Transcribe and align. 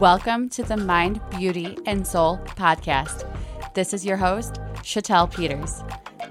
Welcome 0.00 0.50
to 0.50 0.62
the 0.62 0.76
Mind, 0.76 1.22
Beauty, 1.30 1.78
and 1.86 2.06
Soul 2.06 2.36
podcast. 2.48 3.24
This 3.72 3.94
is 3.94 4.04
your 4.04 4.18
host, 4.18 4.60
Chatelle 4.82 5.32
Peters. 5.32 5.82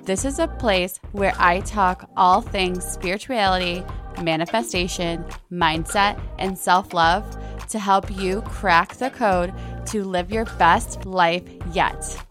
This 0.03 0.23
is 0.23 0.37
a 0.37 0.47
place 0.47 0.99
where 1.13 1.33
I 1.39 1.61
talk 1.61 2.07
all 2.15 2.41
things 2.41 2.85
spirituality, 2.85 3.83
manifestation, 4.21 5.25
mindset, 5.51 6.21
and 6.37 6.55
self 6.55 6.93
love 6.93 7.25
to 7.69 7.79
help 7.79 8.15
you 8.15 8.41
crack 8.41 8.97
the 8.97 9.09
code 9.09 9.51
to 9.87 10.03
live 10.03 10.31
your 10.31 10.45
best 10.59 11.03
life 11.07 11.41
yet. 11.73 12.23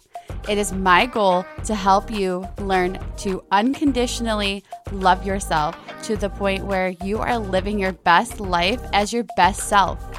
It 0.48 0.56
is 0.56 0.72
my 0.72 1.04
goal 1.04 1.44
to 1.64 1.74
help 1.74 2.12
you 2.12 2.46
learn 2.58 3.00
to 3.18 3.42
unconditionally 3.50 4.62
love 4.92 5.26
yourself 5.26 5.76
to 6.04 6.16
the 6.16 6.30
point 6.30 6.64
where 6.64 6.90
you 6.90 7.18
are 7.18 7.40
living 7.40 7.80
your 7.80 7.92
best 7.92 8.38
life 8.38 8.80
as 8.92 9.12
your 9.12 9.24
best 9.36 9.68
self. 9.68 10.13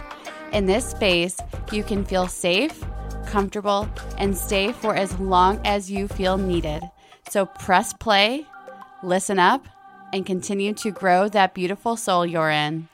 In 0.56 0.68
this 0.68 0.90
space, 0.90 1.36
you 1.74 1.84
can 1.84 2.06
feel 2.06 2.30
safe, 2.30 2.82
comfortable, 3.26 3.90
and 4.18 4.38
stay 4.38 4.72
for 4.72 4.96
as 4.96 5.20
long 5.20 5.60
as 5.66 5.92
you 5.92 6.08
feel 6.08 6.38
needed. 6.38 6.82
So 7.30 7.46
press 7.46 7.92
play, 7.92 8.46
listen 9.04 9.38
up, 9.38 9.68
and 10.14 10.26
continue 10.26 10.72
to 10.76 10.92
grow 10.92 11.28
that 11.28 11.54
beautiful 11.54 11.98
soul 11.98 12.26
you're 12.26 12.52
in. 12.52 12.88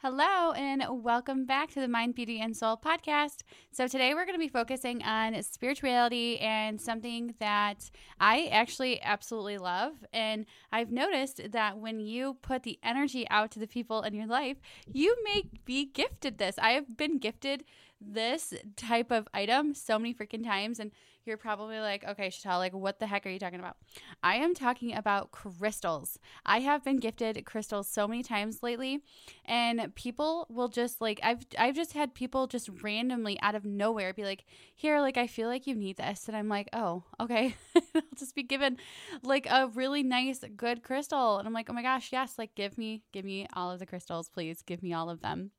Hello, 0.00 0.52
and 0.52 0.84
welcome 0.90 1.46
back 1.46 1.70
to 1.70 1.80
the 1.80 1.88
Mind, 1.88 2.14
Beauty, 2.14 2.38
and 2.38 2.54
Soul 2.54 2.76
podcast. 2.76 3.38
So, 3.72 3.88
today 3.88 4.12
we're 4.12 4.26
going 4.26 4.34
to 4.34 4.38
be 4.38 4.46
focusing 4.46 5.02
on 5.02 5.42
spirituality 5.42 6.38
and 6.38 6.78
something 6.78 7.34
that 7.40 7.90
I 8.20 8.50
actually 8.52 9.00
absolutely 9.00 9.56
love. 9.56 9.94
And 10.12 10.44
I've 10.70 10.92
noticed 10.92 11.50
that 11.50 11.78
when 11.78 11.98
you 11.98 12.36
put 12.42 12.62
the 12.62 12.78
energy 12.82 13.26
out 13.30 13.50
to 13.52 13.58
the 13.58 13.66
people 13.66 14.02
in 14.02 14.12
your 14.12 14.26
life, 14.26 14.58
you 14.86 15.16
may 15.24 15.44
be 15.64 15.86
gifted 15.86 16.36
this. 16.36 16.58
I 16.58 16.72
have 16.72 16.98
been 16.98 17.16
gifted 17.16 17.64
this 18.00 18.52
type 18.76 19.10
of 19.10 19.28
item 19.32 19.74
so 19.74 19.98
many 19.98 20.14
freaking 20.14 20.44
times. 20.44 20.78
And 20.78 20.92
you're 21.26 21.36
probably 21.36 21.78
like, 21.80 22.04
okay, 22.04 22.28
Chatelle, 22.28 22.58
like, 22.58 22.72
what 22.72 23.00
the 23.00 23.06
heck 23.06 23.26
are 23.26 23.30
you 23.30 23.38
talking 23.38 23.58
about? 23.58 23.76
I 24.22 24.36
am 24.36 24.54
talking 24.54 24.94
about 24.94 25.32
crystals. 25.32 26.18
I 26.44 26.60
have 26.60 26.84
been 26.84 26.98
gifted 26.98 27.44
crystals 27.44 27.88
so 27.88 28.06
many 28.06 28.22
times 28.22 28.62
lately, 28.62 29.00
and 29.44 29.92
people 29.96 30.46
will 30.48 30.68
just 30.68 31.00
like, 31.00 31.18
I've 31.22 31.44
I've 31.58 31.74
just 31.74 31.94
had 31.94 32.14
people 32.14 32.46
just 32.46 32.70
randomly 32.82 33.40
out 33.42 33.56
of 33.56 33.64
nowhere 33.64 34.14
be 34.14 34.22
like, 34.24 34.44
here, 34.74 35.00
like, 35.00 35.16
I 35.16 35.26
feel 35.26 35.48
like 35.48 35.66
you 35.66 35.74
need 35.74 35.96
this, 35.96 36.28
and 36.28 36.36
I'm 36.36 36.48
like, 36.48 36.68
oh, 36.72 37.02
okay, 37.18 37.56
I'll 37.94 38.02
just 38.16 38.34
be 38.34 38.44
given 38.44 38.76
like 39.22 39.46
a 39.50 39.68
really 39.74 40.04
nice, 40.04 40.44
good 40.56 40.82
crystal, 40.84 41.38
and 41.38 41.48
I'm 41.48 41.54
like, 41.54 41.68
oh 41.68 41.72
my 41.74 41.82
gosh, 41.82 42.10
yes, 42.12 42.34
like, 42.38 42.54
give 42.54 42.78
me, 42.78 43.02
give 43.12 43.24
me 43.24 43.48
all 43.54 43.72
of 43.72 43.80
the 43.80 43.86
crystals, 43.86 44.28
please, 44.28 44.62
give 44.62 44.82
me 44.82 44.92
all 44.92 45.10
of 45.10 45.22
them, 45.22 45.50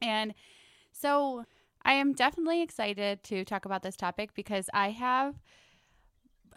and 0.00 0.34
so 0.92 1.44
I 1.84 1.94
am 1.94 2.12
definitely 2.12 2.62
excited 2.62 3.22
to 3.24 3.44
talk 3.44 3.64
about 3.64 3.82
this 3.82 3.96
topic 3.96 4.34
because 4.34 4.68
I 4.72 4.90
have 4.90 5.36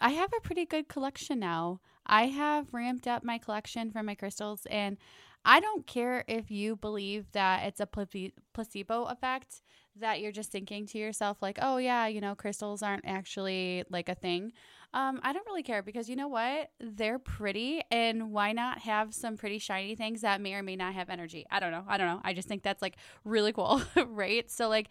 I 0.00 0.10
have 0.10 0.30
a 0.36 0.40
pretty 0.40 0.66
good 0.66 0.88
collection 0.88 1.38
now. 1.38 1.80
I 2.06 2.26
have 2.26 2.72
ramped 2.74 3.08
up 3.08 3.24
my 3.24 3.38
collection 3.38 3.90
for 3.90 4.02
my 4.02 4.14
crystals 4.14 4.66
and 4.70 4.98
I 5.44 5.60
don't 5.60 5.86
care 5.86 6.24
if 6.26 6.50
you 6.50 6.76
believe 6.76 7.30
that 7.32 7.64
it's 7.66 7.80
a 7.80 7.86
placebo 7.86 9.04
effect 9.04 9.62
that 9.94 10.20
you're 10.20 10.32
just 10.32 10.50
thinking 10.50 10.86
to 10.88 10.98
yourself 10.98 11.40
like, 11.40 11.58
"Oh 11.62 11.76
yeah, 11.78 12.06
you 12.08 12.20
know, 12.20 12.34
crystals 12.34 12.82
aren't 12.82 13.06
actually 13.06 13.84
like 13.88 14.08
a 14.08 14.14
thing." 14.14 14.52
Um, 14.96 15.20
I 15.22 15.34
don't 15.34 15.44
really 15.44 15.62
care 15.62 15.82
because 15.82 16.08
you 16.08 16.16
know 16.16 16.28
what? 16.28 16.70
They're 16.80 17.18
pretty, 17.18 17.82
and 17.90 18.32
why 18.32 18.52
not 18.52 18.78
have 18.78 19.12
some 19.12 19.36
pretty 19.36 19.58
shiny 19.58 19.94
things 19.94 20.22
that 20.22 20.40
may 20.40 20.54
or 20.54 20.62
may 20.62 20.74
not 20.74 20.94
have 20.94 21.10
energy? 21.10 21.44
I 21.50 21.60
don't 21.60 21.70
know. 21.70 21.84
I 21.86 21.98
don't 21.98 22.06
know. 22.06 22.22
I 22.24 22.32
just 22.32 22.48
think 22.48 22.62
that's 22.62 22.80
like 22.80 22.96
really 23.22 23.52
cool, 23.52 23.82
right? 24.06 24.50
So, 24.50 24.70
like, 24.70 24.88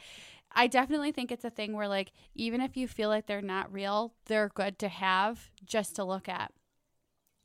I 0.52 0.68
definitely 0.68 1.12
think 1.12 1.32
it's 1.32 1.44
a 1.44 1.50
thing 1.50 1.74
where, 1.74 1.88
like, 1.88 2.12
even 2.36 2.62
if 2.62 2.78
you 2.78 2.88
feel 2.88 3.10
like 3.10 3.26
they're 3.26 3.42
not 3.42 3.74
real, 3.74 4.14
they're 4.28 4.50
good 4.50 4.78
to 4.80 4.90
have 4.90 5.50
just 5.66 5.96
to 5.96 6.04
look 6.04 6.30
at. 6.30 6.52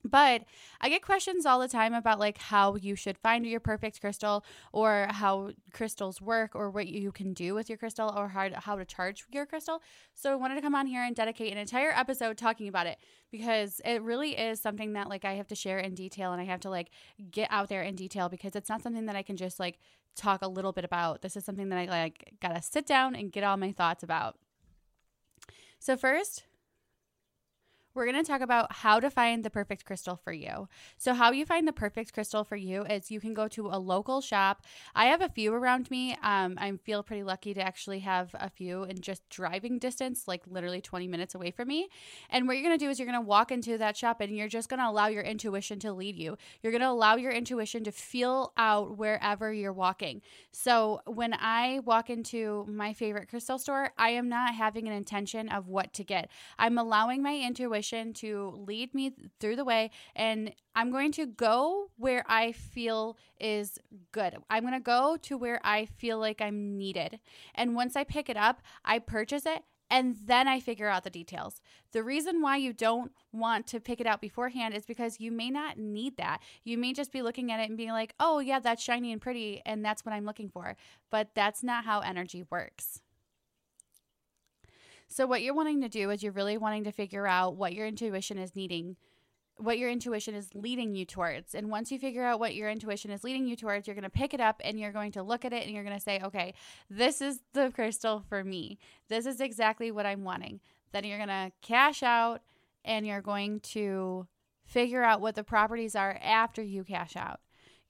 But 0.02 0.44
I 0.80 0.88
get 0.88 1.02
questions 1.02 1.44
all 1.44 1.60
the 1.60 1.68
time 1.68 1.92
about 1.92 2.18
like 2.18 2.38
how 2.38 2.76
you 2.76 2.96
should 2.96 3.18
find 3.18 3.44
your 3.46 3.60
perfect 3.60 4.00
crystal 4.00 4.44
or 4.72 5.08
how 5.10 5.50
crystals 5.72 6.22
work 6.22 6.54
or 6.54 6.70
what 6.70 6.86
you 6.86 7.12
can 7.12 7.34
do 7.34 7.54
with 7.54 7.68
your 7.68 7.76
crystal 7.76 8.12
or 8.16 8.28
how 8.28 8.48
to, 8.48 8.60
how 8.60 8.76
to 8.76 8.84
charge 8.84 9.24
your 9.30 9.44
crystal. 9.44 9.82
So 10.14 10.32
I 10.32 10.36
wanted 10.36 10.54
to 10.54 10.62
come 10.62 10.74
on 10.74 10.86
here 10.86 11.02
and 11.02 11.14
dedicate 11.14 11.52
an 11.52 11.58
entire 11.58 11.90
episode 11.90 12.38
talking 12.38 12.66
about 12.66 12.86
it 12.86 12.98
because 13.30 13.80
it 13.84 14.02
really 14.02 14.38
is 14.38 14.60
something 14.60 14.94
that 14.94 15.08
like 15.08 15.24
I 15.26 15.34
have 15.34 15.48
to 15.48 15.54
share 15.54 15.78
in 15.78 15.94
detail 15.94 16.32
and 16.32 16.40
I 16.40 16.44
have 16.44 16.60
to 16.60 16.70
like 16.70 16.90
get 17.30 17.48
out 17.50 17.68
there 17.68 17.82
in 17.82 17.94
detail 17.94 18.30
because 18.30 18.56
it's 18.56 18.70
not 18.70 18.82
something 18.82 19.06
that 19.06 19.16
I 19.16 19.22
can 19.22 19.36
just 19.36 19.60
like 19.60 19.78
talk 20.16 20.40
a 20.42 20.48
little 20.48 20.72
bit 20.72 20.84
about. 20.84 21.20
This 21.20 21.36
is 21.36 21.44
something 21.44 21.68
that 21.68 21.78
I 21.78 21.84
like 21.84 22.34
got 22.40 22.54
to 22.54 22.62
sit 22.62 22.86
down 22.86 23.14
and 23.14 23.30
get 23.30 23.44
all 23.44 23.58
my 23.58 23.72
thoughts 23.72 24.02
about. 24.02 24.36
So 25.78 25.96
first, 25.96 26.44
we're 27.94 28.04
going 28.04 28.22
to 28.22 28.28
talk 28.28 28.40
about 28.40 28.72
how 28.72 29.00
to 29.00 29.10
find 29.10 29.44
the 29.44 29.50
perfect 29.50 29.84
crystal 29.84 30.16
for 30.16 30.32
you. 30.32 30.68
So, 30.96 31.14
how 31.14 31.32
you 31.32 31.44
find 31.44 31.66
the 31.66 31.72
perfect 31.72 32.12
crystal 32.12 32.44
for 32.44 32.56
you 32.56 32.84
is 32.84 33.10
you 33.10 33.20
can 33.20 33.34
go 33.34 33.48
to 33.48 33.66
a 33.66 33.78
local 33.78 34.20
shop. 34.20 34.62
I 34.94 35.06
have 35.06 35.20
a 35.20 35.28
few 35.28 35.52
around 35.52 35.90
me. 35.90 36.16
Um, 36.22 36.56
I 36.58 36.72
feel 36.84 37.02
pretty 37.02 37.24
lucky 37.24 37.52
to 37.54 37.60
actually 37.60 38.00
have 38.00 38.30
a 38.34 38.48
few 38.48 38.84
in 38.84 39.00
just 39.00 39.28
driving 39.28 39.78
distance, 39.78 40.28
like 40.28 40.42
literally 40.46 40.80
20 40.80 41.08
minutes 41.08 41.34
away 41.34 41.50
from 41.50 41.68
me. 41.68 41.88
And 42.30 42.46
what 42.46 42.56
you're 42.56 42.64
going 42.64 42.78
to 42.78 42.84
do 42.84 42.90
is 42.90 42.98
you're 42.98 43.06
going 43.06 43.20
to 43.20 43.26
walk 43.26 43.50
into 43.50 43.76
that 43.78 43.96
shop 43.96 44.20
and 44.20 44.36
you're 44.36 44.48
just 44.48 44.68
going 44.68 44.80
to 44.80 44.88
allow 44.88 45.08
your 45.08 45.22
intuition 45.22 45.80
to 45.80 45.92
lead 45.92 46.16
you. 46.16 46.36
You're 46.62 46.72
going 46.72 46.82
to 46.82 46.88
allow 46.88 47.16
your 47.16 47.32
intuition 47.32 47.82
to 47.84 47.92
feel 47.92 48.52
out 48.56 48.98
wherever 48.98 49.52
you're 49.52 49.72
walking. 49.72 50.22
So, 50.52 51.00
when 51.06 51.34
I 51.34 51.80
walk 51.84 52.08
into 52.08 52.66
my 52.68 52.92
favorite 52.92 53.28
crystal 53.28 53.58
store, 53.58 53.90
I 53.98 54.10
am 54.10 54.28
not 54.28 54.54
having 54.54 54.86
an 54.86 54.94
intention 54.94 55.48
of 55.48 55.66
what 55.66 55.92
to 55.94 56.04
get. 56.04 56.30
I'm 56.58 56.78
allowing 56.78 57.22
my 57.22 57.36
intuition 57.36 57.79
intuition 57.80 58.12
to 58.12 58.64
lead 58.66 58.94
me 58.94 59.12
through 59.38 59.56
the 59.56 59.64
way 59.64 59.90
and 60.14 60.52
I'm 60.74 60.90
going 60.90 61.12
to 61.12 61.26
go 61.26 61.90
where 61.96 62.24
I 62.28 62.52
feel 62.52 63.16
is 63.40 63.78
good. 64.12 64.36
I'm 64.48 64.62
going 64.62 64.74
to 64.74 64.80
go 64.80 65.16
to 65.22 65.36
where 65.36 65.60
I 65.64 65.86
feel 65.86 66.18
like 66.18 66.40
I'm 66.40 66.76
needed. 66.76 67.18
And 67.54 67.74
once 67.74 67.96
I 67.96 68.04
pick 68.04 68.28
it 68.28 68.36
up, 68.36 68.62
I 68.84 68.98
purchase 68.98 69.46
it 69.46 69.62
and 69.90 70.16
then 70.24 70.46
I 70.46 70.60
figure 70.60 70.88
out 70.88 71.02
the 71.02 71.10
details. 71.10 71.60
The 71.92 72.04
reason 72.04 72.40
why 72.40 72.58
you 72.58 72.72
don't 72.72 73.10
want 73.32 73.66
to 73.68 73.80
pick 73.80 74.00
it 74.00 74.06
out 74.06 74.20
beforehand 74.20 74.74
is 74.74 74.86
because 74.86 75.18
you 75.18 75.32
may 75.32 75.50
not 75.50 75.78
need 75.78 76.16
that. 76.18 76.40
You 76.62 76.78
may 76.78 76.92
just 76.92 77.10
be 77.10 77.22
looking 77.22 77.50
at 77.50 77.60
it 77.60 77.68
and 77.68 77.76
being 77.76 77.90
like, 77.90 78.14
oh, 78.20 78.38
yeah, 78.38 78.60
that's 78.60 78.82
shiny 78.82 79.10
and 79.10 79.20
pretty, 79.20 79.62
and 79.66 79.84
that's 79.84 80.04
what 80.04 80.12
I'm 80.12 80.24
looking 80.24 80.48
for. 80.48 80.76
But 81.10 81.30
that's 81.34 81.64
not 81.64 81.84
how 81.84 82.00
energy 82.00 82.44
works. 82.48 83.00
So, 85.12 85.26
what 85.26 85.42
you're 85.42 85.54
wanting 85.54 85.80
to 85.80 85.88
do 85.88 86.10
is 86.10 86.22
you're 86.22 86.32
really 86.32 86.56
wanting 86.56 86.84
to 86.84 86.92
figure 86.92 87.26
out 87.26 87.56
what 87.56 87.74
your 87.74 87.84
intuition 87.84 88.38
is 88.38 88.54
needing, 88.54 88.96
what 89.56 89.76
your 89.76 89.90
intuition 89.90 90.36
is 90.36 90.54
leading 90.54 90.94
you 90.94 91.04
towards. 91.04 91.52
And 91.52 91.68
once 91.68 91.90
you 91.90 91.98
figure 91.98 92.22
out 92.22 92.38
what 92.38 92.54
your 92.54 92.70
intuition 92.70 93.10
is 93.10 93.24
leading 93.24 93.48
you 93.48 93.56
towards, 93.56 93.88
you're 93.88 93.96
going 93.96 94.04
to 94.04 94.10
pick 94.10 94.34
it 94.34 94.40
up 94.40 94.60
and 94.64 94.78
you're 94.78 94.92
going 94.92 95.10
to 95.12 95.22
look 95.24 95.44
at 95.44 95.52
it 95.52 95.64
and 95.64 95.74
you're 95.74 95.82
going 95.82 95.96
to 95.96 96.02
say, 96.02 96.20
okay, 96.22 96.54
this 96.88 97.20
is 97.20 97.40
the 97.54 97.72
crystal 97.74 98.24
for 98.28 98.44
me. 98.44 98.78
This 99.08 99.26
is 99.26 99.40
exactly 99.40 99.90
what 99.90 100.06
I'm 100.06 100.22
wanting. 100.22 100.60
Then 100.92 101.02
you're 101.02 101.18
going 101.18 101.28
to 101.28 101.50
cash 101.60 102.04
out 102.04 102.42
and 102.84 103.04
you're 103.04 103.20
going 103.20 103.58
to 103.60 104.28
figure 104.64 105.02
out 105.02 105.20
what 105.20 105.34
the 105.34 105.42
properties 105.42 105.96
are 105.96 106.16
after 106.22 106.62
you 106.62 106.84
cash 106.84 107.16
out 107.16 107.40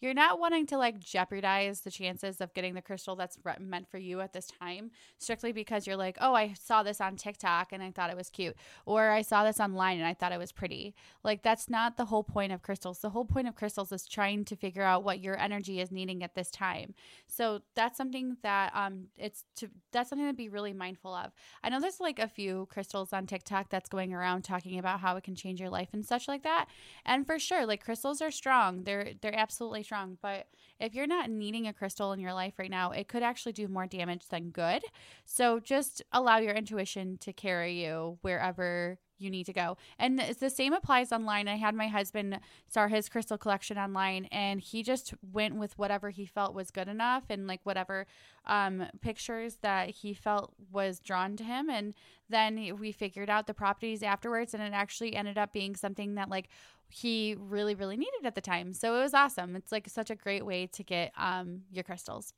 you're 0.01 0.15
not 0.15 0.41
wanting 0.41 0.67
to 0.67 0.79
like 0.79 0.99
jeopardize 0.99 1.81
the 1.81 1.91
chances 1.91 2.41
of 2.41 2.55
getting 2.55 2.75
the 2.75 2.83
crystal 2.83 3.17
that's 3.17 3.39
meant 3.59 3.89
for 3.91 3.99
you 3.99 4.21
at 4.21 4.33
this 4.33 4.49
time 4.61 4.91
strictly 5.19 5.53
because 5.53 5.87
you're 5.87 5.97
like, 5.97 6.17
oh, 6.21 6.35
I 6.35 6.55
saw 6.55 6.83
this 6.83 7.01
on 7.01 7.17
TikTok 7.17 7.73
and 7.73 7.83
I 7.83 7.91
thought 7.91 8.11
it 8.11 8.17
was 8.17 8.31
cute, 8.31 8.57
or 8.87 9.11
I 9.11 9.23
saw 9.23 9.45
this 9.45 9.61
online 9.61 9.99
and 9.99 10.07
I 10.07 10.15
thought 10.15 10.33
it 10.33 10.39
was 10.39 10.53
pretty. 10.53 10.95
Like, 11.23 11.43
that's 11.43 11.69
not 11.69 11.97
the 11.97 12.07
whole 12.07 12.25
point 12.25 12.53
of 12.53 12.63
crystals. 12.63 13.01
The 13.01 13.11
whole 13.11 13.25
point 13.25 13.49
of 13.49 13.55
crystals 13.55 13.93
is 13.93 14.07
trying 14.07 14.45
to 14.47 14.57
figure 14.57 14.83
out 14.83 15.05
what 15.05 15.21
your 15.21 15.39
energy 15.39 15.81
is 15.81 15.91
needing 15.93 16.23
at 16.23 16.35
this 16.35 16.51
time. 16.51 16.95
So 17.27 17.61
that's 17.75 17.97
something 17.97 18.37
that 18.43 18.73
um 18.75 19.09
it's 19.17 19.45
to 19.57 19.69
that's 19.93 20.11
something 20.11 20.29
to 20.29 20.35
be 20.35 20.49
really 20.49 20.73
mindful 20.73 21.15
of. 21.15 21.33
I 21.63 21.69
know 21.69 21.81
there's 21.81 22.01
like 22.01 22.19
a 22.19 22.29
few 22.29 22.67
crystals 22.71 23.13
on 23.13 23.27
TikTok 23.27 23.69
that's 23.69 23.89
going 23.89 24.15
around 24.15 24.43
talking 24.43 24.79
about 24.79 25.01
how 25.01 25.17
it 25.17 25.25
can 25.25 25.35
change 25.35 25.61
your 25.61 25.71
life 25.71 25.89
and 25.93 26.05
such 26.05 26.29
like 26.29 26.43
that. 26.43 26.67
And 27.05 27.27
for 27.27 27.39
sure, 27.39 27.67
like 27.67 27.85
crystals 27.85 28.23
are 28.23 28.31
strong. 28.31 28.85
They're 28.85 29.13
they're 29.21 29.39
absolutely 29.39 29.83
But 30.21 30.47
if 30.79 30.95
you're 30.95 31.07
not 31.07 31.31
needing 31.31 31.67
a 31.67 31.73
crystal 31.73 32.13
in 32.13 32.21
your 32.21 32.33
life 32.33 32.55
right 32.59 32.71
now, 32.71 32.91
it 32.91 33.09
could 33.09 33.23
actually 33.23 33.53
do 33.53 33.69
more 33.69 33.87
damage 33.87 34.27
than 34.29 34.51
good. 34.51 34.83
So 35.25 35.61
just 35.61 36.03
allow 36.13 36.39
your 36.39 36.55
intuition 36.55 37.19
to 37.19 37.33
carry 37.33 37.83
you 37.83 38.19
wherever 38.23 38.99
you 39.21 39.31
need 39.31 39.47
to 39.47 39.53
go. 39.53 39.77
And 39.99 40.19
the 40.19 40.51
same 40.51 40.73
applies 40.73 41.13
online. 41.13 41.47
I 41.49 41.57
had 41.57 41.75
my 41.75 41.89
husband 41.89 42.41
start 42.69 42.91
his 42.91 43.09
crystal 43.09 43.39
collection 43.39 43.79
online 43.79 44.27
and 44.27 44.61
he 44.61 44.83
just 44.83 45.15
went 45.33 45.57
with 45.57 45.77
whatever 45.79 46.11
he 46.11 46.27
felt 46.27 46.55
was 46.55 46.71
good 46.71 46.89
enough 46.89 47.25
and 47.29 47.47
like 47.47 47.61
whatever 47.65 48.07
um, 48.47 48.87
pictures 49.01 49.59
that 49.63 49.91
he 49.91 50.15
felt 50.15 50.55
was 50.73 51.01
drawn 51.01 51.37
to 51.37 51.45
him. 51.45 51.69
And 51.69 51.95
then 52.29 52.79
we 52.79 52.93
figured 52.93 53.31
out 53.31 53.47
the 53.47 53.55
properties 53.55 54.03
afterwards 54.03 54.55
and 54.55 54.63
it 54.63 54.73
actually 54.73 55.15
ended 55.15 55.39
up 55.39 55.53
being 55.53 55.77
something 55.77 56.15
that 56.15 56.31
like 56.31 56.49
he 56.89 57.37
really, 57.39 57.75
really 57.75 57.97
needed 57.97 58.25
at 58.25 58.35
the 58.35 58.41
time. 58.41 58.73
So 58.73 58.97
it 58.97 59.03
was 59.03 59.15
awesome. 59.15 59.55
It's 59.55 59.71
like 59.71 59.89
such 59.89 60.11
a 60.11 60.17
great 60.17 60.45
way 60.45 60.67
to 60.67 60.83
get 60.83 61.13
um, 61.17 61.63
your 61.71 61.85
crystals. 61.85 62.33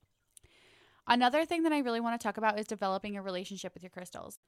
Another 1.07 1.45
thing 1.45 1.65
that 1.65 1.73
I 1.73 1.79
really 1.79 2.01
want 2.01 2.21
to 2.21 2.25
talk 2.25 2.37
about 2.37 2.59
is 2.61 2.67
developing 2.67 3.17
a 3.17 3.23
relationship 3.23 3.75
with 3.75 3.83
your 3.83 3.91
crystals. 3.91 4.39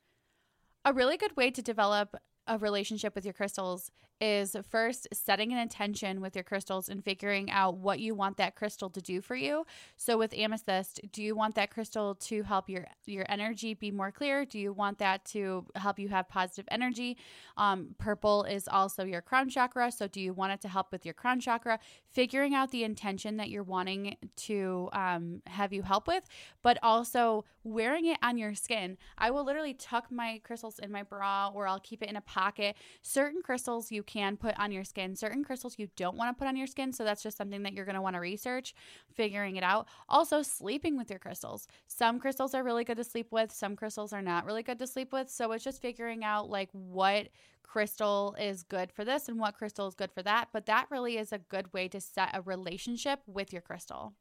A 0.87 0.93
really 0.93 1.17
good 1.17 1.35
way 1.35 1.51
to 1.51 1.63
develop 1.63 2.15
a 2.47 2.59
relationship 2.59 3.15
with 3.15 3.25
your 3.25 3.35
crystals 3.35 3.91
is 4.21 4.57
first 4.71 5.09
setting 5.13 5.53
an 5.53 5.59
intention 5.59 6.21
with 6.21 6.35
your 6.35 6.45
crystals 6.45 6.89
and 6.89 7.05
figuring 7.05 7.51
out 7.51 7.77
what 7.77 7.99
you 7.99 8.15
want 8.15 8.37
that 8.37 8.55
crystal 8.55 8.89
to 8.89 9.01
do 9.01 9.21
for 9.21 9.35
you. 9.35 9.67
So 9.97 10.17
with 10.17 10.33
amethyst, 10.35 11.01
do 11.13 11.23
you 11.23 11.35
want 11.35 11.57
that 11.57 11.71
crystal 11.71 12.15
to 12.15 12.43
help 12.43 12.71
your 12.71 12.87
your 13.07 13.27
energy 13.29 13.75
be 13.75 13.91
more 13.91 14.13
clear? 14.13 14.45
Do 14.45 14.59
you 14.59 14.73
want 14.73 14.99
that 14.99 15.25
to 15.27 15.67
help 15.75 15.99
you 15.99 16.09
have 16.09 16.29
positive 16.29 16.67
energy? 16.71 17.17
Um, 17.57 17.95
purple 17.99 18.45
is 18.45 18.69
also 18.69 19.05
your 19.05 19.21
crown 19.21 19.49
chakra, 19.49 19.91
so 19.91 20.07
do 20.07 20.21
you 20.21 20.33
want 20.33 20.53
it 20.53 20.61
to 20.63 20.69
help 20.69 20.93
with 20.93 21.05
your 21.05 21.15
crown 21.15 21.41
chakra? 21.41 21.79
Figuring 22.13 22.55
out 22.55 22.71
the 22.71 22.85
intention 22.85 23.37
that 23.39 23.51
you're 23.51 23.65
wanting 23.65 24.17
to 24.37 24.89
um, 24.93 25.43
have 25.47 25.73
you 25.73 25.83
help 25.83 26.07
with, 26.07 26.25
but 26.63 26.79
also 26.83 27.45
wearing 27.65 28.07
it 28.07 28.19
on 28.23 28.39
your 28.39 28.55
skin. 28.55 28.97
I 29.19 29.31
will 29.31 29.45
literally 29.45 29.75
tuck 29.75 30.11
my 30.11 30.41
crystals 30.45 30.79
in 30.79 30.93
my 30.93 31.03
bra, 31.03 31.51
or 31.53 31.67
I'll 31.67 31.81
keep 31.81 32.03
it 32.03 32.09
in 32.09 32.17
a 32.17 32.21
pocket. 32.35 32.75
Certain 33.03 33.43
crystals 33.43 33.93
you 33.93 34.03
can 34.03 34.37
put 34.37 34.59
on 34.59 34.73
your 34.73 34.83
skin, 34.83 35.15
certain 35.15 35.45
crystals 35.45 35.79
you 35.79 35.89
don't 35.95 36.17
want 36.17 36.37
to 36.37 36.39
put 36.39 36.49
on 36.49 36.57
your 36.57 36.67
skin. 36.67 36.93
So 36.93 37.05
that's 37.05 37.23
just 37.23 37.37
something 37.37 37.63
that 37.63 37.75
you're 37.75 37.85
going 37.85 37.95
to 37.95 38.03
want 38.03 38.15
to 38.15 38.21
research, 38.21 38.75
figuring 39.15 39.55
it 39.55 39.63
out. 39.63 39.87
Also, 40.09 40.43
sleeping 40.43 40.99
with 40.99 41.11
your 41.11 41.21
crystals. 41.21 41.69
Some 41.87 42.19
crystals 42.19 42.53
are 42.53 42.65
really 42.65 42.83
good 42.83 42.97
to 42.97 43.05
sleep 43.05 43.29
with, 43.31 43.53
some 43.53 43.77
crystals 43.77 44.13
are 44.13 44.23
not 44.23 44.45
really 44.45 44.65
good 44.65 44.81
to 44.81 44.87
sleep 44.87 45.13
with. 45.13 45.31
So 45.31 45.53
it's 45.53 45.63
just 45.63 45.81
figuring 45.81 46.25
out 46.25 46.51
like 46.51 46.71
what 46.73 47.29
crystal 47.63 48.37
is 48.39 48.63
good 48.63 48.93
for 48.93 49.05
this 49.05 49.29
and 49.29 49.39
what 49.39 49.57
crystal 49.57 49.87
is 49.87 49.95
good 49.95 50.11
for 50.13 50.23
that. 50.23 50.49
But 50.53 50.67
that 50.67 50.87
really 50.91 51.19
is 51.19 51.33
a 51.33 51.39
good 51.39 51.73
way 51.73 51.87
to 51.89 52.01
set 52.01 52.31
a 52.33 52.43
relationship 52.43 53.21
with 53.27 53.53
your 53.53 53.63
crystal. 53.63 54.15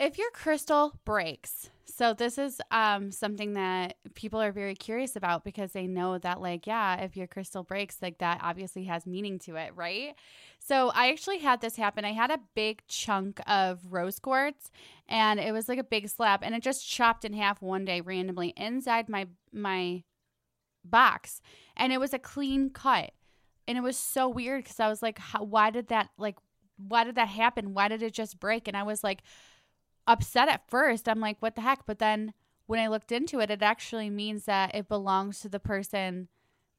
If 0.00 0.16
your 0.16 0.30
crystal 0.30 0.94
breaks, 1.04 1.70
so 1.84 2.14
this 2.14 2.38
is 2.38 2.60
um, 2.70 3.10
something 3.10 3.54
that 3.54 3.96
people 4.14 4.40
are 4.40 4.52
very 4.52 4.76
curious 4.76 5.16
about 5.16 5.42
because 5.42 5.72
they 5.72 5.88
know 5.88 6.18
that, 6.18 6.40
like, 6.40 6.68
yeah, 6.68 7.02
if 7.02 7.16
your 7.16 7.26
crystal 7.26 7.64
breaks, 7.64 8.00
like 8.00 8.18
that 8.18 8.38
obviously 8.40 8.84
has 8.84 9.06
meaning 9.06 9.40
to 9.40 9.56
it, 9.56 9.72
right? 9.74 10.14
So 10.60 10.92
I 10.94 11.10
actually 11.10 11.38
had 11.38 11.60
this 11.60 11.74
happen. 11.74 12.04
I 12.04 12.12
had 12.12 12.30
a 12.30 12.38
big 12.54 12.82
chunk 12.86 13.40
of 13.48 13.80
rose 13.90 14.20
quartz, 14.20 14.70
and 15.08 15.40
it 15.40 15.52
was 15.52 15.68
like 15.68 15.80
a 15.80 15.84
big 15.84 16.08
slab, 16.08 16.44
and 16.44 16.54
it 16.54 16.62
just 16.62 16.88
chopped 16.88 17.24
in 17.24 17.32
half 17.32 17.60
one 17.60 17.84
day 17.84 18.00
randomly 18.00 18.52
inside 18.56 19.08
my 19.08 19.26
my 19.52 20.04
box, 20.84 21.40
and 21.76 21.92
it 21.92 21.98
was 21.98 22.14
a 22.14 22.20
clean 22.20 22.70
cut, 22.70 23.10
and 23.66 23.76
it 23.76 23.82
was 23.82 23.96
so 23.96 24.28
weird 24.28 24.62
because 24.62 24.78
I 24.78 24.88
was 24.88 25.02
like, 25.02 25.18
why 25.40 25.70
did 25.70 25.88
that 25.88 26.10
like? 26.18 26.36
Why 26.76 27.02
did 27.02 27.16
that 27.16 27.26
happen? 27.26 27.74
Why 27.74 27.88
did 27.88 28.04
it 28.04 28.14
just 28.14 28.38
break? 28.38 28.68
And 28.68 28.76
I 28.76 28.84
was 28.84 29.02
like, 29.02 29.22
upset 30.08 30.48
at 30.48 30.68
first. 30.68 31.08
I'm 31.08 31.20
like, 31.20 31.36
what 31.38 31.54
the 31.54 31.60
heck? 31.60 31.86
But 31.86 32.00
then 32.00 32.32
when 32.66 32.80
I 32.80 32.88
looked 32.88 33.12
into 33.12 33.38
it, 33.38 33.50
it 33.50 33.62
actually 33.62 34.10
means 34.10 34.46
that 34.46 34.74
it 34.74 34.88
belongs 34.88 35.38
to 35.40 35.48
the 35.48 35.60
person 35.60 36.28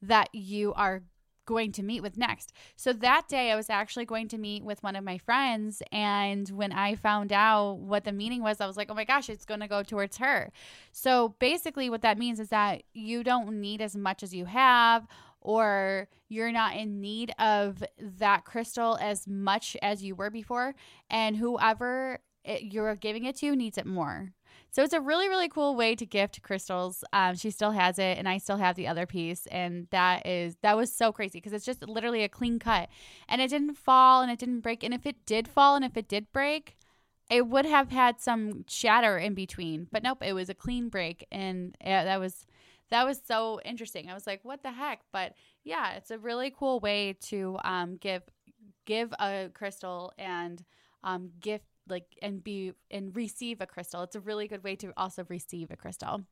that 0.02 0.28
you 0.34 0.74
are 0.74 1.02
going 1.46 1.72
to 1.72 1.82
meet 1.82 2.02
with 2.02 2.16
next. 2.16 2.52
So 2.76 2.92
that 2.92 3.28
day, 3.28 3.50
I 3.50 3.56
was 3.56 3.70
actually 3.70 4.04
going 4.04 4.28
to 4.28 4.38
meet 4.38 4.62
with 4.62 4.82
one 4.82 4.94
of 4.94 5.02
my 5.02 5.18
friends. 5.18 5.82
And 5.90 6.48
when 6.50 6.72
I 6.72 6.94
found 6.94 7.32
out 7.32 7.78
what 7.78 8.04
the 8.04 8.12
meaning 8.12 8.42
was, 8.42 8.60
I 8.60 8.66
was 8.66 8.76
like, 8.76 8.90
oh 8.90 8.94
my 8.94 9.04
gosh, 9.04 9.28
it's 9.28 9.44
going 9.44 9.60
to 9.60 9.66
go 9.68 9.82
towards 9.82 10.18
her. 10.18 10.52
So 10.92 11.34
basically, 11.38 11.90
what 11.90 12.02
that 12.02 12.18
means 12.18 12.38
is 12.38 12.50
that 12.50 12.82
you 12.92 13.24
don't 13.24 13.60
need 13.60 13.80
as 13.80 13.96
much 13.96 14.22
as 14.22 14.34
you 14.34 14.44
have. 14.44 15.06
Or 15.42 16.06
you're 16.28 16.52
not 16.52 16.76
in 16.76 17.00
need 17.00 17.32
of 17.38 17.82
that 17.98 18.44
crystal 18.44 18.98
as 19.00 19.26
much 19.26 19.74
as 19.80 20.04
you 20.04 20.14
were 20.14 20.28
before. 20.28 20.74
And 21.08 21.34
whoever 21.36 22.18
it, 22.44 22.72
you're 22.72 22.94
giving 22.96 23.24
it 23.24 23.36
to 23.36 23.54
needs 23.54 23.78
it 23.78 23.86
more. 23.86 24.32
So 24.72 24.84
it's 24.84 24.92
a 24.92 25.00
really, 25.00 25.28
really 25.28 25.48
cool 25.48 25.74
way 25.74 25.96
to 25.96 26.06
gift 26.06 26.42
crystals. 26.42 27.02
Um, 27.12 27.34
she 27.34 27.50
still 27.50 27.72
has 27.72 27.98
it, 27.98 28.18
and 28.18 28.28
I 28.28 28.38
still 28.38 28.56
have 28.58 28.76
the 28.76 28.86
other 28.86 29.04
piece, 29.04 29.46
and 29.46 29.88
that 29.90 30.26
is 30.26 30.56
that 30.62 30.76
was 30.76 30.92
so 30.92 31.10
crazy 31.12 31.38
because 31.38 31.52
it's 31.52 31.64
just 31.64 31.86
literally 31.86 32.22
a 32.22 32.28
clean 32.28 32.58
cut, 32.58 32.88
and 33.28 33.40
it 33.40 33.50
didn't 33.50 33.74
fall 33.74 34.22
and 34.22 34.30
it 34.30 34.38
didn't 34.38 34.60
break. 34.60 34.84
And 34.84 34.94
if 34.94 35.06
it 35.06 35.26
did 35.26 35.48
fall 35.48 35.74
and 35.74 35.84
if 35.84 35.96
it 35.96 36.08
did 36.08 36.32
break, 36.32 36.76
it 37.30 37.48
would 37.48 37.66
have 37.66 37.90
had 37.90 38.20
some 38.20 38.64
shatter 38.68 39.18
in 39.18 39.34
between. 39.34 39.88
But 39.90 40.02
nope, 40.04 40.22
it 40.22 40.34
was 40.34 40.48
a 40.48 40.54
clean 40.54 40.88
break, 40.88 41.26
and 41.32 41.76
yeah, 41.84 42.04
that 42.04 42.20
was 42.20 42.46
that 42.90 43.04
was 43.04 43.20
so 43.26 43.60
interesting. 43.64 44.10
I 44.10 44.14
was 44.14 44.26
like, 44.26 44.40
what 44.44 44.62
the 44.62 44.72
heck? 44.72 45.00
But 45.12 45.34
yeah, 45.64 45.94
it's 45.94 46.10
a 46.10 46.18
really 46.18 46.52
cool 46.56 46.78
way 46.80 47.16
to 47.22 47.58
um, 47.64 47.96
give 47.96 48.22
give 48.84 49.12
a 49.18 49.50
crystal 49.54 50.12
and 50.18 50.64
um, 51.02 51.30
gift 51.40 51.64
like 51.90 52.06
and 52.22 52.42
be 52.42 52.72
and 52.90 53.14
receive 53.14 53.60
a 53.60 53.66
crystal. 53.66 54.02
It's 54.02 54.16
a 54.16 54.20
really 54.20 54.48
good 54.48 54.64
way 54.64 54.76
to 54.76 54.92
also 54.96 55.24
receive 55.28 55.70
a 55.70 55.76
crystal. 55.76 56.22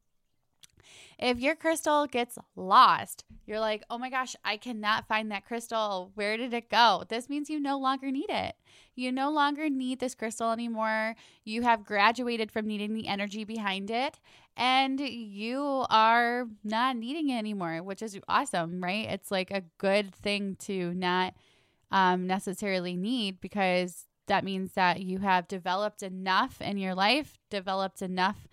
If 1.19 1.41
your 1.41 1.57
crystal 1.57 2.07
gets 2.07 2.39
lost, 2.55 3.25
you're 3.47 3.61
like, 3.61 3.83
oh 3.91 3.99
my 3.99 4.11
gosh, 4.11 4.37
I 4.45 4.57
cannot 4.57 5.09
find 5.09 5.31
that 5.31 5.45
crystal. 5.45 6.13
Where 6.15 6.37
did 6.37 6.55
it 6.55 6.71
go? 6.71 7.05
This 7.09 7.29
means 7.29 7.51
you 7.51 7.61
no 7.61 7.79
longer 7.79 8.11
need 8.11 8.31
it. 8.31 8.55
You 8.95 9.13
no 9.13 9.31
longer 9.31 9.69
need 9.69 10.01
this 10.01 10.15
crystal 10.15 10.53
anymore. 10.53 11.17
You 11.45 11.63
have 11.63 11.85
graduated 11.85 12.51
from 12.51 12.67
needing 12.67 12.95
the 12.95 13.09
energy 13.09 13.45
behind 13.45 13.91
it 13.91 14.19
and 14.57 14.99
you 15.01 15.87
are 15.91 16.47
not 16.65 16.97
needing 16.97 17.31
it 17.31 17.39
anymore, 17.39 17.83
which 17.83 18.03
is 18.03 18.19
awesome, 18.29 18.83
right? 18.83 19.09
It's 19.09 19.31
like 19.31 19.51
a 19.51 19.65
good 19.79 20.15
thing 20.15 20.57
to 20.61 20.93
not 20.95 21.35
um, 21.91 22.27
necessarily 22.27 22.97
need 22.97 23.41
because 23.41 24.08
that 24.29 24.45
means 24.45 24.73
that 24.75 25.03
you 25.03 25.19
have 25.19 25.49
developed 25.49 26.03
enough 26.03 26.61
in 26.61 26.79
your 26.79 26.95
life, 26.95 27.39
developed 27.51 28.01
enough 28.01 28.47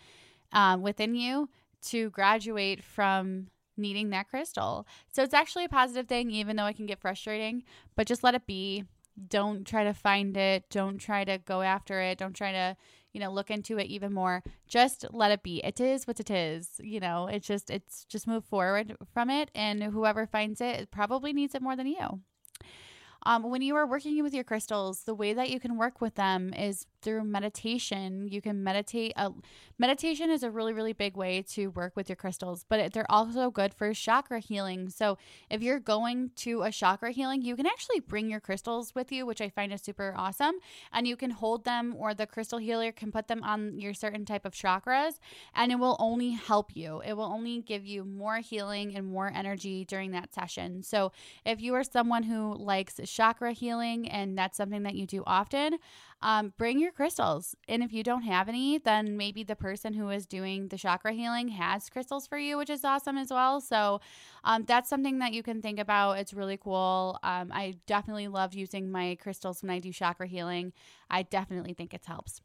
um, 0.51 0.81
within 0.81 1.15
you 1.15 1.49
to 1.83 2.09
graduate 2.09 2.83
from 2.83 3.47
needing 3.77 4.09
that 4.09 4.29
crystal. 4.29 4.87
So 5.11 5.23
it's 5.23 5.33
actually 5.33 5.65
a 5.65 5.69
positive 5.69 6.07
thing, 6.07 6.31
even 6.31 6.55
though 6.55 6.65
it 6.65 6.75
can 6.75 6.85
get 6.85 6.99
frustrating, 7.01 7.63
but 7.95 8.07
just 8.07 8.23
let 8.23 8.35
it 8.35 8.47
be. 8.47 8.85
Don't 9.29 9.65
try 9.65 9.83
to 9.83 9.93
find 9.93 10.35
it. 10.35 10.69
Don't 10.69 10.97
try 10.97 11.23
to 11.23 11.37
go 11.37 11.61
after 11.61 12.01
it. 12.01 12.17
Don't 12.17 12.35
try 12.35 12.51
to, 12.51 12.75
you 13.13 13.19
know, 13.19 13.31
look 13.31 13.49
into 13.49 13.77
it 13.77 13.87
even 13.87 14.11
more. 14.13 14.43
Just 14.67 15.05
let 15.11 15.31
it 15.31 15.43
be. 15.43 15.61
It 15.63 15.79
is 15.79 16.05
what 16.05 16.19
it 16.19 16.29
is. 16.29 16.81
You 16.83 16.99
know, 16.99 17.27
it's 17.27 17.47
just, 17.47 17.69
it's 17.69 18.03
just 18.05 18.27
move 18.27 18.43
forward 18.43 18.97
from 19.13 19.29
it. 19.29 19.51
And 19.55 19.83
whoever 19.83 20.25
finds 20.25 20.59
it, 20.59 20.79
it 20.81 20.91
probably 20.91 21.31
needs 21.31 21.55
it 21.55 21.61
more 21.61 21.77
than 21.77 21.87
you. 21.87 22.21
Um, 23.25 23.49
when 23.49 23.63
you 23.63 23.75
are 23.75 23.87
working 23.87 24.21
with 24.21 24.33
your 24.35 24.43
crystals, 24.43 25.03
the 25.03 25.15
way 25.15 25.33
that 25.33 25.49
you 25.49 25.59
can 25.59 25.77
work 25.77 25.99
with 25.99 26.15
them 26.15 26.53
is 26.53 26.85
through 27.05 27.23
meditation. 27.23 28.27
You 28.27 28.41
can 28.41 28.63
meditate. 28.63 29.13
Uh, 29.15 29.29
meditation 29.79 30.29
is 30.29 30.43
a 30.43 30.51
really, 30.51 30.73
really 30.73 30.91
big 30.91 31.15
way 31.15 31.41
to 31.49 31.67
work 31.67 31.95
with 31.95 32.09
your 32.09 32.17
crystals, 32.17 32.65
but 32.67 32.91
they're 32.91 33.09
also 33.09 33.49
good 33.49 33.73
for 33.73 33.93
chakra 33.93 34.39
healing. 34.39 34.89
So 34.89 35.17
if 35.49 35.61
you're 35.61 35.79
going 35.79 36.31
to 36.37 36.63
a 36.63 36.71
chakra 36.71 37.11
healing, 37.11 37.43
you 37.43 37.55
can 37.55 37.67
actually 37.67 38.01
bring 38.01 38.29
your 38.29 38.41
crystals 38.41 38.93
with 38.93 39.11
you, 39.11 39.25
which 39.25 39.39
I 39.39 39.49
find 39.49 39.71
is 39.71 39.81
super 39.81 40.13
awesome. 40.17 40.55
And 40.91 41.07
you 41.07 41.15
can 41.15 41.31
hold 41.31 41.63
them, 41.63 41.95
or 41.97 42.13
the 42.13 42.27
crystal 42.27 42.59
healer 42.59 42.91
can 42.91 43.11
put 43.11 43.27
them 43.27 43.43
on 43.43 43.79
your 43.79 43.93
certain 43.93 44.25
type 44.25 44.45
of 44.45 44.53
chakras, 44.53 45.19
and 45.53 45.71
it 45.71 45.75
will 45.75 45.95
only 45.99 46.31
help 46.31 46.75
you. 46.75 47.01
It 47.05 47.13
will 47.13 47.25
only 47.25 47.61
give 47.61 47.85
you 47.85 48.03
more 48.03 48.37
healing 48.37 48.95
and 48.95 49.05
more 49.05 49.31
energy 49.33 49.85
during 49.85 50.11
that 50.11 50.33
session. 50.33 50.81
So 50.81 51.11
if 51.45 51.61
you 51.61 51.75
are 51.75 51.83
someone 51.83 52.23
who 52.23 52.55
likes 52.55 52.99
chakra 53.05 53.53
healing 53.53 54.09
and 54.09 54.35
that's 54.35 54.57
something 54.57 54.83
that 54.83 54.95
you 54.95 55.05
do 55.05 55.23
often, 55.27 55.77
um, 56.25 56.53
bring 56.57 56.79
your 56.79 56.91
crystals. 56.91 57.55
And 57.69 57.83
if 57.83 57.93
you 57.93 58.01
don't 58.01 58.23
have 58.23 58.49
any, 58.49 58.79
then 58.79 59.15
maybe 59.15 59.43
the 59.43 59.55
person 59.55 59.93
who 59.93 60.09
is 60.09 60.25
doing 60.25 60.69
the 60.69 60.77
chakra 60.77 61.13
healing 61.13 61.49
has 61.49 61.87
crystals 61.87 62.25
for 62.25 62.39
you, 62.39 62.57
which 62.57 62.71
is 62.71 62.83
awesome 62.83 63.15
as 63.15 63.29
well. 63.29 63.61
So 63.61 64.01
um, 64.43 64.65
that's 64.65 64.89
something 64.89 65.19
that 65.19 65.33
you 65.33 65.43
can 65.43 65.61
think 65.61 65.79
about. 65.79 66.13
It's 66.13 66.33
really 66.33 66.57
cool. 66.57 67.19
Um, 67.21 67.51
I 67.53 67.75
definitely 67.85 68.27
love 68.27 68.55
using 68.55 68.91
my 68.91 69.17
crystals 69.21 69.61
when 69.61 69.69
I 69.69 69.77
do 69.77 69.93
chakra 69.93 70.25
healing. 70.25 70.73
I 71.11 71.21
definitely 71.21 71.75
think 71.75 71.93
it 71.93 72.03
helps. 72.07 72.41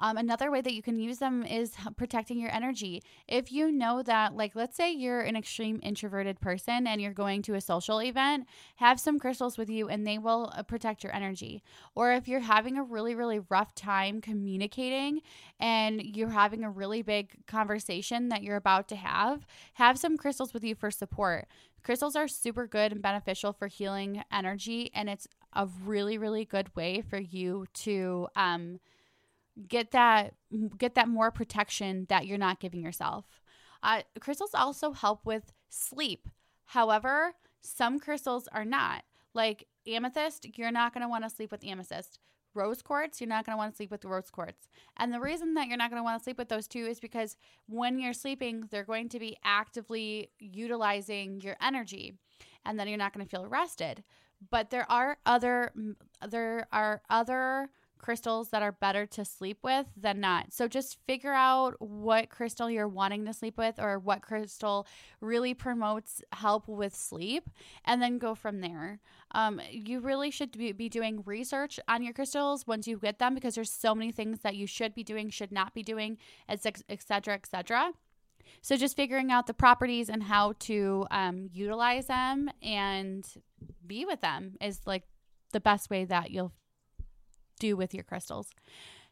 Um, 0.00 0.16
another 0.16 0.50
way 0.50 0.62
that 0.62 0.74
you 0.74 0.82
can 0.82 0.98
use 0.98 1.18
them 1.18 1.44
is 1.44 1.74
protecting 1.96 2.40
your 2.40 2.52
energy. 2.52 3.02
If 3.28 3.52
you 3.52 3.70
know 3.70 4.02
that, 4.02 4.34
like, 4.34 4.56
let's 4.56 4.76
say 4.76 4.90
you're 4.90 5.20
an 5.20 5.36
extreme 5.36 5.78
introverted 5.82 6.40
person 6.40 6.86
and 6.86 7.00
you're 7.00 7.12
going 7.12 7.42
to 7.42 7.54
a 7.54 7.60
social 7.60 8.00
event, 8.00 8.46
have 8.76 8.98
some 8.98 9.18
crystals 9.18 9.58
with 9.58 9.68
you 9.68 9.88
and 9.88 10.06
they 10.06 10.16
will 10.16 10.52
uh, 10.56 10.62
protect 10.62 11.04
your 11.04 11.14
energy. 11.14 11.62
Or 11.94 12.12
if 12.12 12.26
you're 12.26 12.40
having 12.40 12.78
a 12.78 12.82
really, 12.82 13.14
really 13.14 13.40
rough 13.50 13.74
time 13.74 14.20
communicating 14.22 15.20
and 15.60 16.00
you're 16.02 16.30
having 16.30 16.64
a 16.64 16.70
really 16.70 17.02
big 17.02 17.46
conversation 17.46 18.30
that 18.30 18.42
you're 18.42 18.56
about 18.56 18.88
to 18.88 18.96
have, 18.96 19.46
have 19.74 19.98
some 19.98 20.16
crystals 20.16 20.54
with 20.54 20.64
you 20.64 20.74
for 20.74 20.90
support. 20.90 21.46
Crystals 21.82 22.16
are 22.16 22.28
super 22.28 22.66
good 22.66 22.92
and 22.92 23.02
beneficial 23.02 23.52
for 23.52 23.66
healing 23.66 24.22
energy, 24.32 24.90
and 24.94 25.08
it's 25.08 25.26
a 25.54 25.66
really, 25.84 26.18
really 26.18 26.44
good 26.44 26.74
way 26.76 27.00
for 27.00 27.18
you 27.18 27.66
to, 27.72 28.28
um, 28.36 28.80
get 29.68 29.90
that 29.92 30.34
get 30.78 30.94
that 30.94 31.08
more 31.08 31.30
protection 31.30 32.06
that 32.08 32.26
you're 32.26 32.38
not 32.38 32.60
giving 32.60 32.82
yourself. 32.82 33.24
Uh, 33.82 34.02
crystals 34.20 34.54
also 34.54 34.92
help 34.92 35.24
with 35.24 35.52
sleep. 35.68 36.28
However, 36.66 37.34
some 37.60 37.98
crystals 37.98 38.48
are 38.52 38.64
not. 38.64 39.04
Like 39.34 39.66
amethyst, 39.86 40.46
you're 40.58 40.72
not 40.72 40.92
going 40.92 41.02
to 41.02 41.08
want 41.08 41.24
to 41.24 41.30
sleep 41.30 41.50
with 41.50 41.64
amethyst. 41.64 42.18
Rose 42.52 42.82
quartz, 42.82 43.20
you're 43.20 43.28
not 43.28 43.46
going 43.46 43.54
to 43.54 43.58
want 43.58 43.72
to 43.72 43.76
sleep 43.76 43.92
with 43.92 44.04
rose 44.04 44.28
quartz. 44.28 44.68
And 44.96 45.12
the 45.12 45.20
reason 45.20 45.54
that 45.54 45.68
you're 45.68 45.76
not 45.76 45.90
going 45.90 46.00
to 46.00 46.04
want 46.04 46.18
to 46.18 46.24
sleep 46.24 46.36
with 46.36 46.48
those 46.48 46.66
two 46.66 46.84
is 46.84 46.98
because 46.98 47.36
when 47.68 48.00
you're 48.00 48.12
sleeping, 48.12 48.64
they're 48.70 48.82
going 48.82 49.08
to 49.10 49.20
be 49.20 49.36
actively 49.44 50.30
utilizing 50.40 51.40
your 51.40 51.56
energy 51.62 52.14
and 52.64 52.78
then 52.78 52.88
you're 52.88 52.98
not 52.98 53.14
going 53.14 53.24
to 53.24 53.30
feel 53.30 53.46
rested. 53.46 54.02
But 54.50 54.70
there 54.70 54.90
are 54.90 55.18
other 55.26 55.72
there 56.28 56.66
are 56.72 57.02
other 57.10 57.70
crystals 58.00 58.50
that 58.50 58.62
are 58.62 58.72
better 58.72 59.06
to 59.06 59.24
sleep 59.24 59.58
with 59.62 59.86
than 59.96 60.20
not. 60.20 60.52
So 60.52 60.68
just 60.68 60.98
figure 61.06 61.32
out 61.32 61.80
what 61.80 62.30
crystal 62.30 62.70
you're 62.70 62.88
wanting 62.88 63.24
to 63.26 63.32
sleep 63.32 63.58
with 63.58 63.78
or 63.78 63.98
what 63.98 64.22
crystal 64.22 64.86
really 65.20 65.54
promotes 65.54 66.22
help 66.32 66.68
with 66.68 66.94
sleep 66.94 67.50
and 67.84 68.00
then 68.02 68.18
go 68.18 68.34
from 68.34 68.60
there. 68.60 69.00
Um, 69.32 69.60
you 69.70 70.00
really 70.00 70.30
should 70.30 70.52
be, 70.52 70.88
doing 70.90 71.22
research 71.24 71.78
on 71.86 72.02
your 72.02 72.12
crystals 72.12 72.66
once 72.66 72.88
you 72.88 72.98
get 72.98 73.20
them 73.20 73.34
because 73.34 73.54
there's 73.54 73.70
so 73.70 73.94
many 73.94 74.10
things 74.10 74.40
that 74.40 74.56
you 74.56 74.66
should 74.66 74.92
be 74.92 75.04
doing, 75.04 75.30
should 75.30 75.52
not 75.52 75.72
be 75.72 75.84
doing, 75.84 76.18
etc., 76.48 77.34
etc. 77.34 77.92
So 78.62 78.76
just 78.76 78.96
figuring 78.96 79.30
out 79.30 79.46
the 79.46 79.54
properties 79.54 80.08
and 80.08 80.22
how 80.22 80.54
to 80.60 81.06
um, 81.10 81.48
utilize 81.52 82.06
them 82.06 82.50
and 82.62 83.24
be 83.86 84.04
with 84.04 84.20
them 84.20 84.56
is 84.60 84.80
like 84.84 85.04
the 85.52 85.60
best 85.60 85.90
way 85.90 86.04
that 86.04 86.30
you'll 86.30 86.52
do 87.60 87.76
with 87.76 87.94
your 87.94 88.02
crystals. 88.02 88.48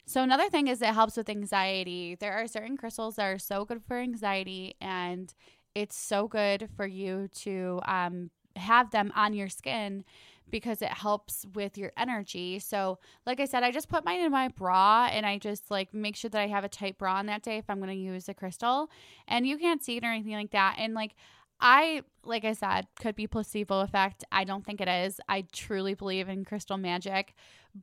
So, 0.05 0.23
another 0.23 0.49
thing 0.49 0.67
is 0.67 0.83
it 0.83 0.87
helps 0.89 1.17
with 1.17 1.29
anxiety. 1.29 2.17
There 2.19 2.33
are 2.33 2.49
certain 2.49 2.77
crystals 2.77 3.17
that 3.17 3.27
are 3.27 3.39
so 3.39 3.65
good 3.65 3.83
for 3.87 3.99
anxiety, 3.99 4.75
and 4.81 5.33
it's 5.75 5.97
so 5.97 6.27
good 6.27 6.69
for 6.77 6.87
you 6.87 7.29
to 7.43 7.81
um, 7.85 8.31
have 8.57 8.91
them 8.91 9.13
on 9.15 9.35
your 9.35 9.49
skin 9.49 10.05
because 10.51 10.83
it 10.83 10.89
helps 10.89 11.45
with 11.55 11.77
your 11.77 11.93
energy. 11.97 12.59
So, 12.59 12.99
like 13.27 13.41
I 13.41 13.45
said, 13.45 13.63
I 13.63 13.71
just 13.71 13.89
put 13.89 14.05
mine 14.05 14.21
in 14.21 14.33
my 14.33 14.49
bra 14.49 15.09
and 15.13 15.27
I 15.27 15.39
just 15.39 15.71
like 15.71 15.93
make 15.93 16.17
sure 16.17 16.31
that 16.31 16.41
I 16.41 16.47
have 16.47 16.65
a 16.65 16.69
tight 16.69 16.99
bra 16.99 17.17
on 17.17 17.27
that 17.27 17.43
day 17.43 17.59
if 17.59 17.69
I'm 17.69 17.79
going 17.79 17.91
to 17.91 17.95
use 17.95 18.29
a 18.29 18.35
crystal. 18.35 18.91
And 19.27 19.47
you 19.47 19.59
can't 19.59 19.83
see 19.83 19.99
it 19.99 20.05
or 20.05 20.09
anything 20.09 20.33
like 20.33 20.53
that. 20.53 20.77
And 20.79 20.95
like, 20.95 21.15
I, 21.61 22.03
like 22.25 22.45
I 22.45 22.53
said, 22.53 22.87
could 23.01 23.17
be 23.17 23.27
placebo 23.27 23.81
effect. 23.81 24.25
I 24.31 24.45
don't 24.45 24.65
think 24.65 24.81
it 24.81 24.89
is. 24.89 25.21
I 25.29 25.45
truly 25.53 25.95
believe 25.95 26.29
in 26.29 26.45
crystal 26.45 26.77
magic. 26.77 27.35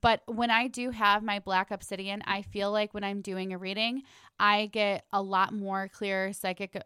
But 0.01 0.22
when 0.27 0.50
I 0.50 0.67
do 0.67 0.89
have 0.89 1.24
my 1.24 1.39
black 1.39 1.72
obsidian, 1.72 2.22
I 2.25 2.41
feel 2.41 2.72
like 2.72 2.94
when 2.94 3.03
I'm 3.03 3.22
doing 3.22 3.53
a 3.53 3.58
reading, 3.58 4.03
I 4.39 4.67
get 4.67 5.05
a 5.13 5.22
lot 5.22 5.53
more 5.53 5.89
clear 5.89 6.34
psychic 6.34 6.82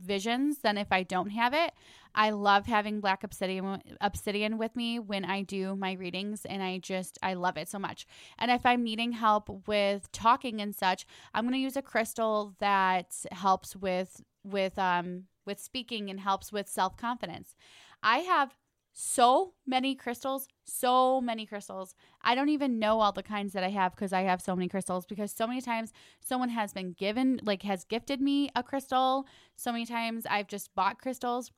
visions 0.00 0.58
than 0.58 0.78
if 0.78 0.92
I 0.92 1.02
don't 1.02 1.30
have 1.30 1.54
it. 1.54 1.72
I 2.14 2.30
love 2.30 2.66
having 2.66 3.00
black 3.00 3.24
obsidian 3.24 3.82
obsidian 4.00 4.58
with 4.58 4.76
me 4.76 4.98
when 4.98 5.24
I 5.24 5.42
do 5.42 5.74
my 5.74 5.92
readings 5.92 6.44
and 6.44 6.62
I 6.62 6.78
just 6.78 7.18
I 7.22 7.34
love 7.34 7.56
it 7.56 7.68
so 7.68 7.78
much. 7.78 8.06
And 8.38 8.50
if 8.50 8.66
I'm 8.66 8.84
needing 8.84 9.12
help 9.12 9.66
with 9.66 10.12
talking 10.12 10.60
and 10.60 10.74
such, 10.74 11.06
I'm 11.32 11.44
going 11.44 11.54
to 11.54 11.58
use 11.58 11.76
a 11.76 11.82
crystal 11.82 12.54
that 12.58 13.14
helps 13.32 13.74
with 13.74 14.22
with 14.44 14.78
um 14.78 15.24
with 15.44 15.60
speaking 15.60 16.10
and 16.10 16.20
helps 16.20 16.52
with 16.52 16.68
self-confidence. 16.68 17.56
I 18.02 18.18
have 18.18 18.56
so 18.92 19.54
many 19.66 19.94
crystals, 19.94 20.48
so 20.64 21.20
many 21.20 21.46
crystals. 21.46 21.94
I 22.22 22.34
don't 22.34 22.50
even 22.50 22.78
know 22.78 23.00
all 23.00 23.12
the 23.12 23.22
kinds 23.22 23.54
that 23.54 23.64
I 23.64 23.70
have 23.70 23.94
because 23.94 24.12
I 24.12 24.22
have 24.22 24.42
so 24.42 24.54
many 24.54 24.68
crystals 24.68 25.06
because 25.06 25.32
so 25.32 25.46
many 25.46 25.62
times 25.62 25.92
someone 26.20 26.50
has 26.50 26.72
been 26.72 26.92
given, 26.92 27.40
like, 27.42 27.62
has 27.62 27.84
gifted 27.84 28.20
me 28.20 28.50
a 28.54 28.62
crystal. 28.62 29.26
So 29.56 29.72
many 29.72 29.86
times 29.86 30.26
I've 30.26 30.48
just 30.48 30.74
bought 30.74 30.98
crystals. 30.98 31.50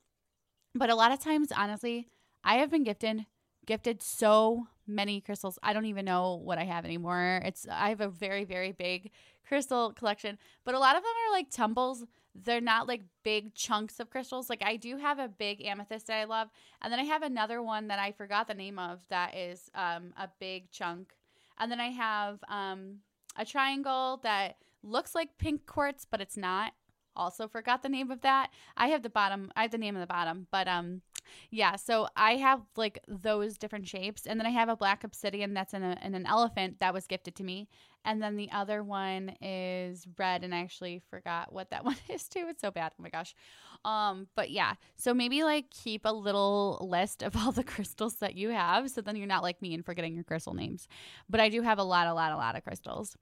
But 0.73 0.89
a 0.89 0.95
lot 0.95 1.11
of 1.11 1.19
times, 1.19 1.51
honestly, 1.55 2.09
I 2.43 2.55
have 2.55 2.71
been 2.71 2.83
gifted 2.83 3.25
gifted 3.65 4.03
so 4.03 4.67
many 4.85 5.19
crystals. 5.19 5.57
I 5.63 5.73
don't 5.73 5.87
even 5.87 6.05
know 6.05 6.35
what 6.35 6.59
I 6.59 6.65
have 6.65 6.85
anymore. 6.85 7.41
It's 7.43 7.65
I 7.69 7.89
have 7.89 8.01
a 8.01 8.09
very 8.09 8.43
very 8.43 8.71
big 8.71 9.11
crystal 9.47 9.93
collection, 9.93 10.37
but 10.63 10.75
a 10.75 10.79
lot 10.79 10.95
of 10.95 11.03
them 11.03 11.11
are 11.27 11.31
like 11.31 11.49
tumbles 11.49 12.05
they're 12.43 12.61
not 12.61 12.87
like 12.87 13.03
big 13.23 13.55
chunks 13.55 13.99
of 13.99 14.09
crystals. 14.09 14.49
Like 14.49 14.61
I 14.63 14.75
do 14.75 14.97
have 14.97 15.19
a 15.19 15.29
big 15.29 15.63
amethyst 15.65 16.07
that 16.07 16.19
I 16.19 16.25
love, 16.25 16.49
and 16.81 16.91
then 16.91 16.99
I 16.99 17.03
have 17.03 17.23
another 17.23 17.61
one 17.61 17.87
that 17.87 17.99
I 17.99 18.11
forgot 18.11 18.47
the 18.47 18.53
name 18.53 18.77
of 18.77 18.99
that 19.09 19.35
is 19.35 19.69
um, 19.73 20.13
a 20.17 20.29
big 20.39 20.69
chunk, 20.71 21.13
and 21.57 21.71
then 21.71 21.79
I 21.79 21.89
have 21.89 22.39
um, 22.49 22.97
a 23.37 23.45
triangle 23.45 24.19
that 24.23 24.57
looks 24.83 25.15
like 25.15 25.37
pink 25.37 25.65
quartz, 25.65 26.05
but 26.09 26.21
it's 26.21 26.37
not. 26.37 26.73
Also 27.15 27.47
forgot 27.47 27.81
the 27.81 27.89
name 27.89 28.11
of 28.11 28.21
that. 28.21 28.49
I 28.75 28.87
have 28.87 29.01
the 29.01 29.09
bottom. 29.09 29.51
I 29.55 29.61
have 29.61 29.71
the 29.71 29.77
name 29.77 29.95
of 29.95 30.01
the 30.01 30.07
bottom, 30.07 30.47
but 30.51 30.67
um, 30.67 31.01
yeah. 31.49 31.75
So 31.75 32.07
I 32.15 32.35
have 32.37 32.61
like 32.75 32.99
those 33.07 33.57
different 33.57 33.87
shapes, 33.87 34.25
and 34.25 34.39
then 34.39 34.47
I 34.47 34.51
have 34.51 34.69
a 34.69 34.75
black 34.75 35.03
obsidian 35.03 35.53
that's 35.53 35.73
in, 35.73 35.83
a, 35.83 35.97
in 36.03 36.15
an 36.15 36.25
elephant 36.25 36.79
that 36.79 36.93
was 36.93 37.07
gifted 37.07 37.35
to 37.35 37.43
me, 37.43 37.67
and 38.03 38.21
then 38.21 38.35
the 38.35 38.49
other 38.51 38.83
one 38.83 39.35
is 39.41 40.05
red, 40.17 40.43
and 40.43 40.53
I 40.53 40.59
actually 40.59 41.01
forgot 41.09 41.51
what 41.51 41.71
that 41.71 41.83
one 41.85 41.97
is 42.09 42.27
too. 42.27 42.45
It's 42.49 42.61
so 42.61 42.71
bad. 42.71 42.93
Oh 42.99 43.03
my 43.03 43.09
gosh. 43.09 43.35
Um, 43.83 44.27
but 44.35 44.51
yeah. 44.51 44.73
So 44.95 45.13
maybe 45.13 45.43
like 45.43 45.69
keep 45.69 46.01
a 46.05 46.13
little 46.13 46.85
list 46.89 47.23
of 47.23 47.35
all 47.37 47.51
the 47.51 47.63
crystals 47.63 48.15
that 48.15 48.35
you 48.35 48.49
have, 48.49 48.89
so 48.89 49.01
then 49.01 49.15
you're 49.15 49.27
not 49.27 49.43
like 49.43 49.61
me 49.61 49.73
and 49.73 49.85
forgetting 49.85 50.15
your 50.15 50.23
crystal 50.23 50.53
names. 50.53 50.87
But 51.29 51.39
I 51.39 51.49
do 51.49 51.61
have 51.61 51.79
a 51.79 51.83
lot, 51.83 52.07
a 52.07 52.13
lot, 52.13 52.31
a 52.31 52.37
lot 52.37 52.55
of 52.55 52.63
crystals. 52.63 53.17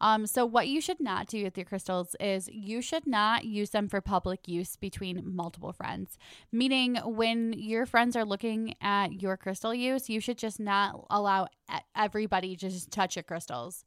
Um, 0.00 0.26
so, 0.26 0.46
what 0.46 0.68
you 0.68 0.80
should 0.80 1.00
not 1.00 1.26
do 1.26 1.42
with 1.44 1.56
your 1.56 1.64
crystals 1.64 2.14
is 2.20 2.48
you 2.52 2.80
should 2.80 3.06
not 3.06 3.44
use 3.44 3.70
them 3.70 3.88
for 3.88 4.00
public 4.00 4.46
use 4.46 4.76
between 4.76 5.22
multiple 5.24 5.72
friends. 5.72 6.18
Meaning, 6.52 6.96
when 6.96 7.52
your 7.52 7.86
friends 7.86 8.16
are 8.16 8.24
looking 8.24 8.74
at 8.80 9.20
your 9.20 9.36
crystal 9.36 9.74
use, 9.74 10.08
you 10.08 10.20
should 10.20 10.38
just 10.38 10.60
not 10.60 11.06
allow 11.10 11.48
everybody 11.96 12.56
to 12.56 12.68
just 12.68 12.90
touch 12.90 13.16
your 13.16 13.22
crystals. 13.22 13.84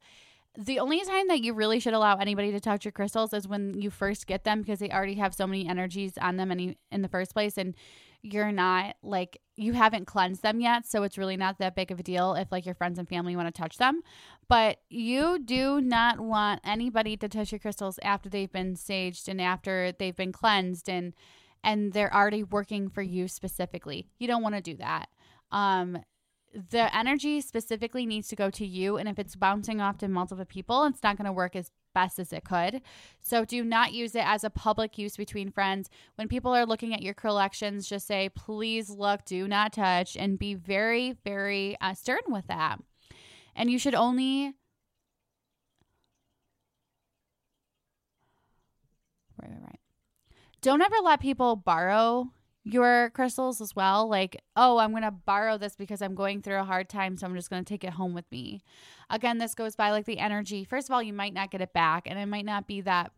The 0.56 0.80
only 0.80 1.00
time 1.00 1.28
that 1.28 1.40
you 1.40 1.54
really 1.54 1.80
should 1.80 1.94
allow 1.94 2.16
anybody 2.16 2.52
to 2.52 2.60
touch 2.60 2.84
your 2.84 2.92
crystals 2.92 3.32
is 3.32 3.48
when 3.48 3.80
you 3.80 3.88
first 3.88 4.26
get 4.26 4.44
them 4.44 4.60
because 4.60 4.80
they 4.80 4.90
already 4.90 5.14
have 5.14 5.34
so 5.34 5.46
many 5.46 5.66
energies 5.66 6.12
on 6.20 6.36
them 6.36 6.50
any, 6.50 6.76
in 6.90 7.00
the 7.00 7.08
first 7.08 7.32
place. 7.32 7.56
And 7.56 7.74
you're 8.22 8.52
not 8.52 8.96
like 9.02 9.40
you 9.56 9.72
haven't 9.72 10.06
cleansed 10.06 10.42
them 10.42 10.60
yet 10.60 10.86
so 10.86 11.02
it's 11.02 11.18
really 11.18 11.36
not 11.36 11.58
that 11.58 11.74
big 11.74 11.90
of 11.90 12.00
a 12.00 12.02
deal 12.02 12.34
if 12.34 12.50
like 12.50 12.64
your 12.64 12.74
friends 12.74 12.98
and 12.98 13.08
family 13.08 13.36
want 13.36 13.52
to 13.52 13.60
touch 13.60 13.78
them. 13.78 14.00
But 14.48 14.78
you 14.88 15.38
do 15.38 15.80
not 15.80 16.20
want 16.20 16.60
anybody 16.64 17.16
to 17.16 17.28
touch 17.28 17.52
your 17.52 17.58
crystals 17.58 17.98
after 18.02 18.28
they've 18.28 18.52
been 18.52 18.74
saged 18.74 19.28
and 19.28 19.40
after 19.40 19.92
they've 19.98 20.16
been 20.16 20.32
cleansed 20.32 20.88
and 20.88 21.12
and 21.64 21.92
they're 21.92 22.14
already 22.14 22.42
working 22.42 22.88
for 22.88 23.02
you 23.02 23.28
specifically. 23.28 24.08
You 24.18 24.26
don't 24.26 24.42
want 24.42 24.54
to 24.54 24.60
do 24.60 24.76
that. 24.76 25.08
Um 25.50 25.98
the 26.70 26.94
energy 26.94 27.40
specifically 27.40 28.04
needs 28.04 28.28
to 28.28 28.36
go 28.36 28.50
to 28.50 28.66
you 28.66 28.98
and 28.98 29.08
if 29.08 29.18
it's 29.18 29.34
bouncing 29.34 29.80
off 29.80 29.96
to 29.98 30.08
multiple 30.08 30.44
people 30.44 30.84
it's 30.84 31.02
not 31.02 31.16
going 31.16 31.24
to 31.24 31.32
work 31.32 31.56
as 31.56 31.70
best 31.94 32.18
as 32.18 32.32
it 32.32 32.44
could. 32.44 32.82
So 33.20 33.44
do 33.44 33.64
not 33.64 33.92
use 33.92 34.14
it 34.14 34.26
as 34.26 34.44
a 34.44 34.50
public 34.50 34.98
use 34.98 35.16
between 35.16 35.50
friends. 35.50 35.88
When 36.16 36.28
people 36.28 36.54
are 36.54 36.66
looking 36.66 36.94
at 36.94 37.02
your 37.02 37.14
collections, 37.14 37.88
just 37.88 38.06
say, 38.06 38.28
please 38.34 38.90
look, 38.90 39.24
do 39.24 39.46
not 39.48 39.72
touch, 39.72 40.16
and 40.16 40.38
be 40.38 40.54
very, 40.54 41.16
very 41.24 41.76
uh, 41.80 41.94
stern 41.94 42.20
with 42.28 42.46
that. 42.48 42.78
And 43.54 43.70
you 43.70 43.78
should 43.78 43.94
only. 43.94 44.54
Right, 49.40 49.50
right, 49.50 49.62
right. 49.62 49.80
Don't 50.60 50.80
ever 50.80 50.96
let 51.02 51.20
people 51.20 51.56
borrow 51.56 52.30
your 52.64 53.10
crystals 53.10 53.60
as 53.60 53.74
well. 53.74 54.08
Like, 54.08 54.40
oh, 54.56 54.78
I'm 54.78 54.90
going 54.90 55.02
to 55.02 55.10
borrow 55.10 55.58
this 55.58 55.74
because 55.74 56.00
I'm 56.00 56.14
going 56.14 56.42
through 56.42 56.60
a 56.60 56.64
hard 56.64 56.88
time. 56.88 57.16
So 57.16 57.26
I'm 57.26 57.34
just 57.34 57.50
going 57.50 57.64
to 57.64 57.68
take 57.68 57.84
it 57.84 57.94
home 57.94 58.14
with 58.14 58.30
me. 58.30 58.62
Again, 59.10 59.38
this 59.38 59.54
goes 59.54 59.74
by 59.74 59.90
like 59.90 60.06
the 60.06 60.18
energy. 60.18 60.64
First 60.64 60.88
of 60.88 60.94
all, 60.94 61.02
you 61.02 61.12
might 61.12 61.34
not 61.34 61.50
get 61.50 61.60
it 61.60 61.72
back. 61.72 62.04
And 62.06 62.18
it 62.18 62.26
might 62.26 62.44
not 62.44 62.66
be 62.66 62.80
that, 62.82 63.12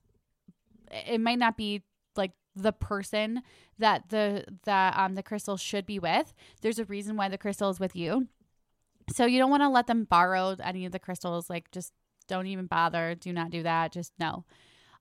it 0.91 1.21
might 1.21 1.39
not 1.39 1.57
be 1.57 1.83
like 2.17 2.33
the 2.57 2.73
person 2.73 3.43
that 3.79 4.09
the 4.11 4.45
that 4.65 4.97
um 4.97 5.15
the 5.15 5.23
crystal 5.23 5.57
should 5.57 5.85
be 5.85 5.99
with. 5.99 6.33
There's 6.63 6.79
a 6.79 6.85
reason 6.85 7.17
why 7.17 7.29
the 7.29 7.39
crystal 7.39 7.71
is 7.71 7.81
with 7.81 7.97
you. 7.97 8.29
So 9.13 9.27
you 9.27 9.39
don't 9.39 9.51
want 9.51 9.63
to 9.63 9.69
let 9.69 9.87
them 9.87 10.05
borrow 10.05 10.57
any 10.63 10.87
of 10.87 10.93
the 10.93 10.99
crystals 10.99 11.51
like 11.51 11.71
just 11.71 11.93
don't 12.29 12.47
even 12.47 12.67
bother. 12.67 13.15
Do 13.15 13.33
not 13.33 13.51
do 13.51 13.63
that. 13.65 13.93
Just 13.93 14.13
no. 14.19 14.45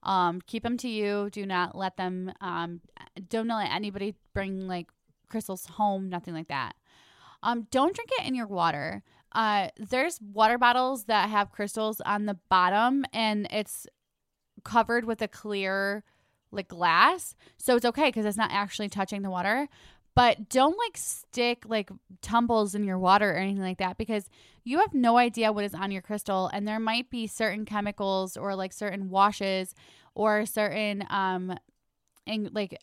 Um, 0.04 0.40
keep 0.46 0.62
them 0.62 0.76
to 0.78 0.88
you. 0.88 1.30
Do 1.30 1.46
not 1.46 1.74
let 1.74 1.96
them. 1.96 2.32
Um, 2.40 2.80
don't 3.28 3.48
let 3.48 3.72
anybody 3.72 4.14
bring 4.32 4.66
like 4.66 4.88
crystals 5.28 5.66
home. 5.66 6.08
Nothing 6.08 6.34
like 6.34 6.48
that. 6.48 6.74
Um, 7.42 7.66
don't 7.70 7.94
drink 7.94 8.10
it 8.18 8.26
in 8.26 8.34
your 8.34 8.46
water. 8.46 9.02
Uh, 9.32 9.68
there's 9.76 10.20
water 10.20 10.58
bottles 10.58 11.04
that 11.04 11.28
have 11.28 11.50
crystals 11.50 12.00
on 12.02 12.26
the 12.26 12.38
bottom, 12.48 13.04
and 13.12 13.48
it's 13.50 13.86
covered 14.64 15.04
with 15.04 15.20
a 15.20 15.28
clear 15.28 16.04
like 16.54 16.68
glass, 16.68 17.34
so 17.58 17.74
it's 17.76 17.84
okay 17.84 18.06
because 18.08 18.24
it's 18.24 18.36
not 18.36 18.52
actually 18.52 18.88
touching 18.88 19.22
the 19.22 19.30
water 19.30 19.68
but 20.14 20.48
don't 20.48 20.78
like 20.78 20.96
stick 20.96 21.64
like 21.66 21.90
tumbles 22.22 22.74
in 22.74 22.84
your 22.84 22.98
water 22.98 23.30
or 23.30 23.36
anything 23.36 23.62
like 23.62 23.78
that 23.78 23.98
because 23.98 24.28
you 24.62 24.78
have 24.78 24.94
no 24.94 25.18
idea 25.18 25.52
what 25.52 25.64
is 25.64 25.74
on 25.74 25.90
your 25.90 26.02
crystal 26.02 26.48
and 26.52 26.66
there 26.66 26.80
might 26.80 27.10
be 27.10 27.26
certain 27.26 27.64
chemicals 27.64 28.36
or 28.36 28.54
like 28.54 28.72
certain 28.72 29.10
washes 29.10 29.74
or 30.14 30.46
certain 30.46 31.04
um 31.10 31.56
and 32.26 32.50
like 32.54 32.78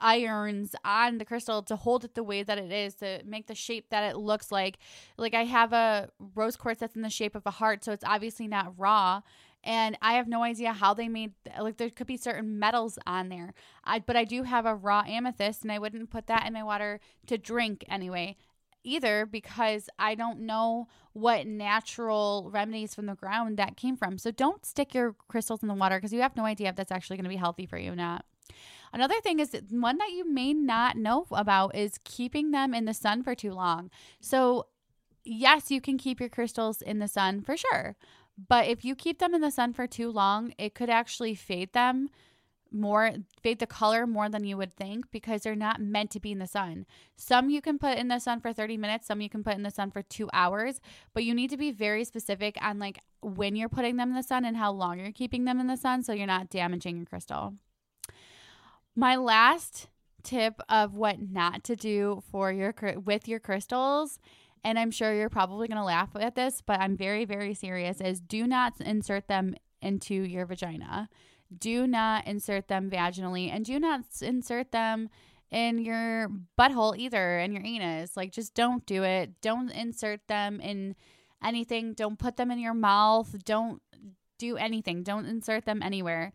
irons 0.00 0.74
on 0.84 1.18
the 1.18 1.24
crystal 1.24 1.62
to 1.62 1.76
hold 1.76 2.04
it 2.04 2.14
the 2.14 2.22
way 2.22 2.42
that 2.42 2.58
it 2.58 2.70
is 2.70 2.94
to 2.94 3.20
make 3.24 3.46
the 3.48 3.54
shape 3.54 3.90
that 3.90 4.08
it 4.08 4.16
looks 4.16 4.52
like. 4.52 4.78
Like 5.16 5.34
i 5.34 5.44
have 5.44 5.72
a 5.72 6.08
rose 6.34 6.56
quartz 6.56 6.80
that's 6.80 6.96
in 6.96 7.02
the 7.02 7.10
shape 7.10 7.34
of 7.34 7.46
a 7.46 7.50
heart 7.50 7.84
so 7.84 7.92
it's 7.92 8.04
obviously 8.04 8.46
not 8.46 8.74
raw 8.78 9.22
and 9.68 9.98
I 10.00 10.14
have 10.14 10.26
no 10.26 10.42
idea 10.42 10.72
how 10.72 10.94
they 10.94 11.08
made 11.08 11.32
like 11.60 11.76
there 11.76 11.90
could 11.90 12.06
be 12.06 12.16
certain 12.16 12.58
metals 12.58 12.98
on 13.06 13.28
there. 13.28 13.52
I 13.84 13.98
but 13.98 14.16
I 14.16 14.24
do 14.24 14.42
have 14.44 14.64
a 14.64 14.74
raw 14.74 15.04
amethyst 15.06 15.62
and 15.62 15.70
I 15.70 15.78
wouldn't 15.78 16.10
put 16.10 16.26
that 16.26 16.46
in 16.46 16.54
my 16.54 16.62
water 16.64 17.00
to 17.26 17.36
drink 17.36 17.84
anyway 17.88 18.36
either 18.82 19.26
because 19.26 19.90
I 19.98 20.14
don't 20.14 20.40
know 20.40 20.88
what 21.12 21.46
natural 21.46 22.48
remedies 22.50 22.94
from 22.94 23.06
the 23.06 23.14
ground 23.14 23.58
that 23.58 23.76
came 23.76 23.96
from. 23.96 24.16
So 24.16 24.30
don't 24.30 24.64
stick 24.64 24.94
your 24.94 25.14
crystals 25.28 25.62
in 25.62 25.68
the 25.68 25.74
water 25.74 25.98
because 25.98 26.12
you 26.14 26.22
have 26.22 26.36
no 26.36 26.46
idea 26.46 26.70
if 26.70 26.76
that's 26.76 26.92
actually 26.92 27.18
going 27.18 27.24
to 27.24 27.30
be 27.30 27.36
healthy 27.36 27.66
for 27.66 27.76
you 27.76 27.92
or 27.92 27.96
not. 27.96 28.24
Another 28.90 29.20
thing 29.20 29.40
is 29.40 29.54
one 29.68 29.98
that 29.98 30.12
you 30.12 30.32
may 30.32 30.54
not 30.54 30.96
know 30.96 31.26
about 31.30 31.76
is 31.76 32.00
keeping 32.04 32.52
them 32.52 32.72
in 32.72 32.86
the 32.86 32.94
sun 32.94 33.22
for 33.22 33.34
too 33.34 33.52
long. 33.52 33.90
So, 34.20 34.68
yes, 35.24 35.70
you 35.70 35.82
can 35.82 35.98
keep 35.98 36.20
your 36.20 36.30
crystals 36.30 36.80
in 36.80 36.98
the 36.98 37.08
sun 37.08 37.42
for 37.42 37.54
sure. 37.58 37.96
But 38.46 38.68
if 38.68 38.84
you 38.84 38.94
keep 38.94 39.18
them 39.18 39.34
in 39.34 39.40
the 39.40 39.50
sun 39.50 39.72
for 39.72 39.86
too 39.86 40.10
long, 40.10 40.54
it 40.58 40.74
could 40.74 40.90
actually 40.90 41.34
fade 41.34 41.72
them 41.72 42.08
more 42.70 43.12
fade 43.42 43.58
the 43.58 43.66
color 43.66 44.06
more 44.06 44.28
than 44.28 44.44
you 44.44 44.56
would 44.56 44.72
think 44.72 45.10
because 45.10 45.42
they're 45.42 45.56
not 45.56 45.80
meant 45.80 46.10
to 46.10 46.20
be 46.20 46.32
in 46.32 46.38
the 46.38 46.46
sun. 46.46 46.86
Some 47.16 47.50
you 47.50 47.60
can 47.60 47.78
put 47.78 47.96
in 47.96 48.08
the 48.08 48.18
sun 48.18 48.40
for 48.40 48.52
30 48.52 48.76
minutes, 48.76 49.06
some 49.06 49.20
you 49.20 49.30
can 49.30 49.42
put 49.42 49.54
in 49.54 49.62
the 49.62 49.70
sun 49.70 49.90
for 49.90 50.02
2 50.02 50.28
hours, 50.32 50.80
but 51.14 51.24
you 51.24 51.34
need 51.34 51.50
to 51.50 51.56
be 51.56 51.72
very 51.72 52.04
specific 52.04 52.58
on 52.60 52.78
like 52.78 53.00
when 53.22 53.56
you're 53.56 53.68
putting 53.68 53.96
them 53.96 54.10
in 54.10 54.16
the 54.16 54.22
sun 54.22 54.44
and 54.44 54.56
how 54.56 54.70
long 54.70 54.98
you're 54.98 55.12
keeping 55.12 55.44
them 55.44 55.60
in 55.60 55.66
the 55.66 55.76
sun 55.76 56.02
so 56.02 56.12
you're 56.12 56.26
not 56.26 56.50
damaging 56.50 56.96
your 56.96 57.06
crystal. 57.06 57.54
My 58.94 59.16
last 59.16 59.88
tip 60.22 60.60
of 60.68 60.94
what 60.94 61.20
not 61.20 61.64
to 61.64 61.76
do 61.76 62.22
for 62.30 62.52
your 62.52 62.74
with 63.04 63.28
your 63.28 63.40
crystals 63.40 64.18
and 64.64 64.78
I'm 64.78 64.90
sure 64.90 65.14
you're 65.14 65.28
probably 65.28 65.68
going 65.68 65.78
to 65.78 65.84
laugh 65.84 66.10
at 66.18 66.34
this, 66.34 66.62
but 66.64 66.80
I'm 66.80 66.96
very, 66.96 67.24
very 67.24 67.54
serious, 67.54 68.00
is 68.00 68.20
do 68.20 68.46
not 68.46 68.80
insert 68.80 69.28
them 69.28 69.54
into 69.80 70.14
your 70.14 70.46
vagina. 70.46 71.08
Do 71.56 71.86
not 71.86 72.26
insert 72.26 72.68
them 72.68 72.90
vaginally 72.90 73.50
and 73.50 73.64
do 73.64 73.78
not 73.78 74.02
insert 74.20 74.70
them 74.72 75.08
in 75.50 75.78
your 75.78 76.28
butthole 76.58 76.96
either 76.96 77.38
and 77.38 77.52
your 77.54 77.64
anus. 77.64 78.16
Like, 78.16 78.32
just 78.32 78.54
don't 78.54 78.84
do 78.84 79.02
it. 79.02 79.40
Don't 79.40 79.70
insert 79.70 80.26
them 80.28 80.60
in 80.60 80.94
anything. 81.42 81.94
Don't 81.94 82.18
put 82.18 82.36
them 82.36 82.50
in 82.50 82.58
your 82.58 82.74
mouth. 82.74 83.44
Don't 83.44 83.80
do 84.38 84.56
anything. 84.56 85.02
Don't 85.02 85.26
insert 85.26 85.64
them 85.64 85.82
anywhere. 85.82 86.32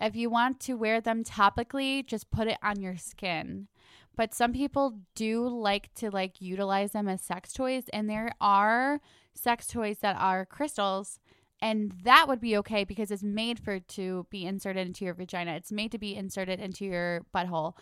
If 0.00 0.16
you 0.16 0.28
want 0.28 0.60
to 0.60 0.74
wear 0.74 1.00
them 1.00 1.24
topically, 1.24 2.04
just 2.04 2.30
put 2.30 2.48
it 2.48 2.58
on 2.62 2.80
your 2.80 2.96
skin 2.96 3.68
but 4.16 4.34
some 4.34 4.52
people 4.52 4.98
do 5.14 5.46
like 5.46 5.92
to 5.94 6.10
like 6.10 6.40
utilize 6.40 6.92
them 6.92 7.08
as 7.08 7.20
sex 7.20 7.52
toys 7.52 7.84
and 7.92 8.08
there 8.08 8.32
are 8.40 9.00
sex 9.34 9.66
toys 9.66 9.98
that 10.00 10.16
are 10.18 10.46
crystals 10.46 11.20
and 11.60 11.92
that 12.04 12.28
would 12.28 12.40
be 12.40 12.56
okay 12.56 12.84
because 12.84 13.10
it's 13.10 13.22
made 13.22 13.58
for 13.58 13.78
to 13.80 14.26
be 14.30 14.44
inserted 14.44 14.86
into 14.86 15.04
your 15.04 15.14
vagina 15.14 15.52
it's 15.52 15.72
made 15.72 15.92
to 15.92 15.98
be 15.98 16.14
inserted 16.14 16.60
into 16.60 16.84
your 16.84 17.24
butthole 17.34 17.74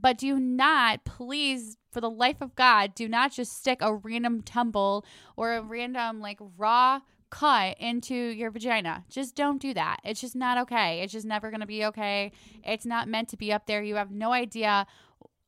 but 0.00 0.16
do 0.18 0.38
not 0.38 1.04
please 1.04 1.76
for 1.90 2.00
the 2.00 2.10
life 2.10 2.40
of 2.40 2.54
god 2.54 2.94
do 2.94 3.08
not 3.08 3.32
just 3.32 3.56
stick 3.56 3.78
a 3.80 3.94
random 3.94 4.42
tumble 4.42 5.04
or 5.36 5.54
a 5.54 5.62
random 5.62 6.20
like 6.20 6.38
raw 6.56 7.00
cut 7.30 7.76
into 7.78 8.14
your 8.14 8.50
vagina. 8.50 9.04
Just 9.08 9.34
don't 9.34 9.60
do 9.60 9.74
that. 9.74 9.98
It's 10.04 10.20
just 10.20 10.36
not 10.36 10.58
okay. 10.58 11.00
It's 11.00 11.12
just 11.12 11.26
never 11.26 11.50
going 11.50 11.60
to 11.60 11.66
be 11.66 11.84
okay. 11.86 12.32
It's 12.64 12.86
not 12.86 13.08
meant 13.08 13.28
to 13.28 13.36
be 13.36 13.52
up 13.52 13.66
there. 13.66 13.82
You 13.82 13.96
have 13.96 14.10
no 14.10 14.32
idea 14.32 14.86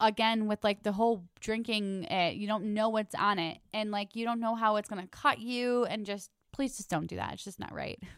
again 0.01 0.47
with 0.47 0.63
like 0.65 0.83
the 0.83 0.93
whole 0.93 1.25
drinking 1.41 2.05
it 2.05 2.37
you 2.37 2.47
don't 2.47 2.65
know 2.75 2.89
what's 2.89 3.15
on 3.15 3.39
it 3.39 3.59
and 3.73 3.91
like 3.91 4.17
you 4.17 4.25
don't 4.25 4.41
know 4.41 4.55
how 4.55 4.77
it's 4.77 4.89
going 4.89 5.01
to 5.01 5.09
cut 5.09 5.39
you 5.39 5.85
and 5.85 6.07
just 6.07 6.31
please 6.53 6.77
just 6.77 6.91
don't 6.91 7.07
do 7.07 7.17
that. 7.17 7.35
It's 7.35 7.45
just 7.45 7.61
not 7.61 7.75
right. 7.75 8.01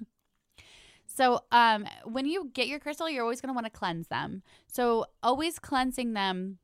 So 1.14 1.40
um 1.52 1.87
when 2.04 2.24
you 2.24 2.50
get 2.54 2.68
your 2.68 2.78
crystal 2.78 3.11
you're 3.11 3.22
always 3.22 3.42
going 3.42 3.48
to 3.48 3.54
want 3.54 3.66
to 3.66 3.70
cleanse 3.70 4.09
them. 4.09 4.42
So 4.66 5.04
always 5.22 5.59
cleansing 5.59 6.14
them 6.14 6.56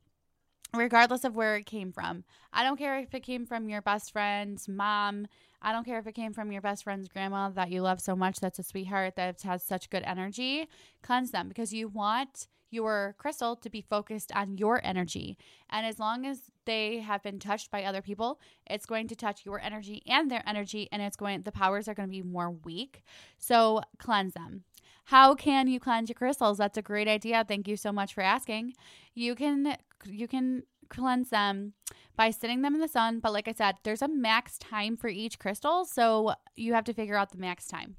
regardless 0.73 1.23
of 1.23 1.35
where 1.35 1.55
it 1.55 1.65
came 1.65 1.91
from. 1.91 2.23
I 2.53 2.63
don't 2.63 2.77
care 2.77 2.97
if 2.99 3.13
it 3.13 3.21
came 3.21 3.45
from 3.45 3.69
your 3.69 3.81
best 3.81 4.11
friend's 4.11 4.67
mom. 4.67 5.27
I 5.61 5.71
don't 5.71 5.85
care 5.85 5.99
if 5.99 6.07
it 6.07 6.13
came 6.13 6.33
from 6.33 6.51
your 6.51 6.61
best 6.61 6.83
friend's 6.83 7.09
grandma 7.09 7.49
that 7.49 7.69
you 7.69 7.81
love 7.81 7.99
so 7.99 8.15
much 8.15 8.39
that's 8.39 8.59
a 8.59 8.63
sweetheart 8.63 9.15
that 9.17 9.41
has 9.41 9.63
such 9.63 9.89
good 9.89 10.03
energy. 10.03 10.67
Cleanse 11.03 11.31
them 11.31 11.47
because 11.47 11.73
you 11.73 11.87
want 11.87 12.47
your 12.69 13.15
crystal 13.17 13.55
to 13.55 13.69
be 13.69 13.81
focused 13.81 14.31
on 14.35 14.57
your 14.57 14.79
energy. 14.83 15.37
And 15.69 15.85
as 15.85 15.99
long 15.99 16.25
as 16.25 16.41
they 16.65 16.99
have 16.99 17.23
been 17.23 17.39
touched 17.39 17.71
by 17.71 17.83
other 17.83 18.01
people, 18.01 18.39
it's 18.67 18.85
going 18.85 19.07
to 19.07 19.15
touch 19.15 19.45
your 19.45 19.59
energy 19.59 20.03
and 20.07 20.29
their 20.29 20.43
energy, 20.45 20.87
and 20.91 21.01
it's 21.01 21.17
going, 21.17 21.41
the 21.41 21.51
powers 21.51 21.87
are 21.87 21.93
going 21.93 22.09
to 22.09 22.11
be 22.11 22.21
more 22.21 22.51
weak. 22.51 23.03
So 23.37 23.81
cleanse 23.97 24.33
them. 24.33 24.63
How 25.05 25.33
can 25.33 25.67
you 25.67 25.79
cleanse 25.79 26.09
your 26.09 26.15
crystals? 26.15 26.59
That's 26.59 26.77
a 26.77 26.83
great 26.83 27.07
idea. 27.07 27.43
Thank 27.47 27.67
you 27.67 27.75
so 27.75 27.91
much 27.91 28.13
for 28.13 28.21
asking. 28.21 28.73
You 29.15 29.33
can, 29.33 29.75
you 30.05 30.27
can 30.27 30.63
cleanse 30.89 31.29
them 31.29 31.73
by 32.15 32.29
sitting 32.29 32.61
them 32.61 32.75
in 32.75 32.81
the 32.81 32.87
sun. 32.87 33.19
But 33.19 33.33
like 33.33 33.47
I 33.47 33.53
said, 33.53 33.75
there's 33.83 34.03
a 34.03 34.07
max 34.07 34.59
time 34.59 34.97
for 34.97 35.07
each 35.07 35.39
crystal. 35.39 35.85
So 35.85 36.33
you 36.55 36.73
have 36.73 36.83
to 36.85 36.93
figure 36.93 37.15
out 37.15 37.31
the 37.31 37.37
max 37.37 37.67
time. 37.67 37.95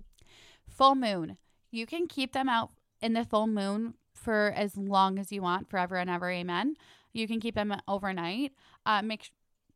Full 0.68 0.94
moon. 0.94 1.37
You 1.72 1.87
can 1.87 2.06
keep 2.06 2.33
them 2.33 2.48
out 2.48 2.70
in 3.00 3.14
the 3.14 3.24
full 3.24 3.46
moon 3.46 3.94
for 4.20 4.52
as 4.56 4.76
long 4.76 5.18
as 5.18 5.33
you 5.33 5.42
want, 5.42 5.68
forever 5.68 5.96
and 5.96 6.11
ever. 6.11 6.30
Amen. 6.30 6.74
You 7.12 7.26
can 7.26 7.40
keep 7.40 7.54
them 7.54 7.74
overnight. 7.88 8.52
Uh, 8.87 9.02
make 9.02 9.30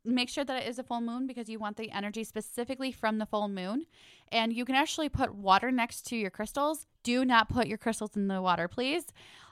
make 0.07 0.29
sure 0.29 0.45
that 0.45 0.61
it 0.63 0.69
is 0.69 0.77
a 0.77 0.83
full 0.83 1.01
moon 1.01 1.25
because 1.25 1.49
you 1.49 1.57
want 1.57 1.77
the 1.77 1.89
energy 1.89 2.23
specifically 2.23 2.91
from 2.91 3.17
the 3.17 3.25
full 3.25 3.47
moon. 3.47 3.85
And 4.31 4.53
you 4.53 4.63
can 4.63 4.75
actually 4.75 5.09
put 5.09 5.33
water 5.33 5.71
next 5.71 6.03
to 6.07 6.15
your 6.15 6.29
crystals. 6.29 6.85
Do 7.01 7.25
not 7.25 7.49
put 7.49 7.65
your 7.65 7.79
crystals 7.79 8.15
in 8.15 8.27
the 8.27 8.39
water, 8.41 8.67
please. 8.67 9.05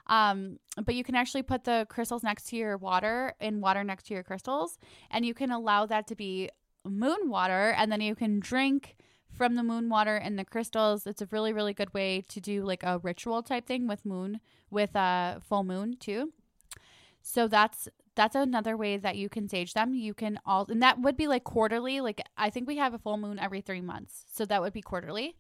Um, 0.08 0.60
but 0.86 0.95
you 0.95 1.03
can 1.03 1.15
actually 1.15 1.43
put 1.43 1.63
the 1.63 1.88
crystals 1.89 2.23
next 2.23 2.47
to 2.49 2.56
your 2.56 2.77
water 2.77 3.34
and 3.39 3.62
water 3.62 3.84
next 3.84 4.08
to 4.08 4.13
your 4.13 4.23
crystals, 4.23 4.77
and 5.10 5.25
you 5.25 5.34
can 5.34 5.49
allow 5.51 5.86
that 5.86 6.08
to 6.08 6.15
be 6.15 6.49
moon 6.86 7.29
water, 7.29 7.73
and 7.77 7.91
then 7.91 8.01
you 8.01 8.15
can 8.15 8.39
drink 8.39 8.97
from 9.36 9.56
the 9.56 9.63
moon 9.63 9.89
water 9.89 10.15
and 10.15 10.38
the 10.38 10.46
crystals. 10.46 11.06
It's 11.08 11.22
a 11.22 11.28
really, 11.28 11.54
really 11.54 11.74
good 11.74 11.93
way 11.93 12.24
to 12.30 12.39
do 12.39 12.63
like 12.63 12.84
a 12.84 13.00
ritual 13.00 13.43
type 13.43 13.65
thing 13.65 13.88
with 13.88 14.06
moon, 14.06 14.39
with 14.69 14.96
a 14.96 15.00
uh, 15.00 15.39
full 15.39 15.63
moon 15.63 15.98
too. 16.00 16.34
So 17.22 17.48
that's 17.48 17.88
that's 18.15 18.36
another 18.36 18.78
way 18.78 18.98
that 18.98 19.15
you 19.15 19.28
can 19.28 19.50
sage 19.50 19.74
them. 19.74 19.93
You 19.96 20.13
can 20.13 20.39
all 20.46 20.67
and 20.69 20.84
that 20.84 21.00
would 21.00 21.17
be 21.17 21.28
like 21.28 21.46
quarterly. 21.46 22.02
Like 22.02 22.22
I 22.38 22.50
think 22.50 22.67
we 22.67 22.78
have 22.78 22.93
a 22.93 23.00
full 23.00 23.17
moon 23.17 23.39
every 23.39 23.62
3 23.62 23.82
months. 23.82 24.26
So 24.32 24.46
that 24.46 24.62
would 24.62 24.74
be 24.74 24.82
quarterly. 24.82 25.36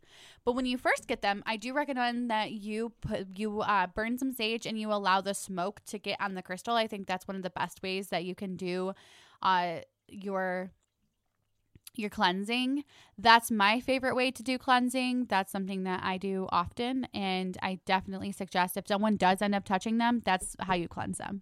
But 0.45 0.53
when 0.53 0.65
you 0.65 0.77
first 0.77 1.07
get 1.07 1.21
them, 1.21 1.43
I 1.45 1.57
do 1.57 1.73
recommend 1.73 2.31
that 2.31 2.51
you 2.51 2.93
put 3.01 3.37
you 3.37 3.61
uh, 3.61 3.87
burn 3.87 4.17
some 4.17 4.31
sage 4.31 4.65
and 4.65 4.79
you 4.79 4.91
allow 4.91 5.21
the 5.21 5.33
smoke 5.33 5.81
to 5.87 5.99
get 5.99 6.19
on 6.21 6.35
the 6.35 6.41
crystal. 6.41 6.75
I 6.75 6.87
think 6.87 7.05
that's 7.05 7.27
one 7.27 7.37
of 7.37 7.43
the 7.43 7.49
best 7.49 7.83
ways 7.83 8.07
that 8.07 8.23
you 8.23 8.33
can 8.33 8.55
do 8.55 8.93
uh 9.41 9.79
your 10.07 10.71
your 11.95 12.09
cleansing. 12.09 12.83
That's 13.17 13.51
my 13.51 13.79
favorite 13.79 14.15
way 14.15 14.31
to 14.31 14.43
do 14.43 14.57
cleansing. 14.57 15.25
That's 15.25 15.51
something 15.51 15.83
that 15.83 16.01
I 16.03 16.17
do 16.17 16.47
often. 16.51 17.07
And 17.13 17.57
I 17.61 17.79
definitely 17.85 18.31
suggest 18.31 18.77
if 18.77 18.87
someone 18.87 19.15
does 19.15 19.41
end 19.41 19.55
up 19.55 19.65
touching 19.65 19.97
them, 19.97 20.21
that's 20.23 20.55
how 20.59 20.73
you 20.73 20.87
cleanse 20.87 21.17
them. 21.17 21.41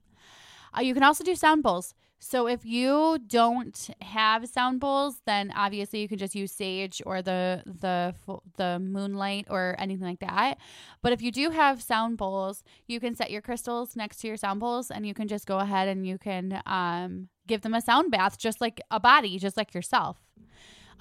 Uh, 0.78 0.82
you 0.82 0.94
can 0.94 1.04
also 1.04 1.24
do 1.24 1.36
sound 1.36 1.64
bowls. 1.64 1.94
So 2.24 2.48
if 2.48 2.64
you 2.64 3.18
don't 3.26 3.90
have 4.00 4.48
sound 4.48 4.80
bowls, 4.80 5.22
then 5.26 5.52
obviously 5.56 6.02
you 6.02 6.08
can 6.08 6.20
just 6.20 6.36
use 6.36 6.52
sage 6.52 7.02
or 7.04 7.24
the 7.24 7.64
the 7.66 8.14
the 8.58 8.78
moonlight 8.78 9.48
or 9.50 9.76
anything 9.80 10.06
like 10.06 10.20
that. 10.20 10.60
But 11.02 11.14
if 11.14 11.24
you 11.24 11.32
do 11.32 11.50
have 11.50 11.82
sound 11.82 12.18
bowls, 12.18 12.64
you 12.86 13.00
can 13.00 13.16
set 13.16 13.32
your 13.32 13.42
crystals 13.42 13.96
next 13.96 14.18
to 14.18 14.28
your 14.28 14.38
sound 14.38 14.60
bowls, 14.60 14.92
and 14.92 15.04
you 15.04 15.16
can 15.16 15.28
just 15.28 15.48
go 15.48 15.58
ahead 15.58 15.88
and 15.88 16.06
you 16.06 16.20
can 16.20 16.62
um, 16.68 17.30
give 17.52 17.64
them 17.64 17.74
a 17.74 17.82
sound 17.82 18.10
bath, 18.10 18.38
just 18.38 18.62
like 18.62 18.80
a 18.92 19.00
body, 19.00 19.38
just 19.38 19.58
like 19.58 19.74
yourself. 19.74 20.18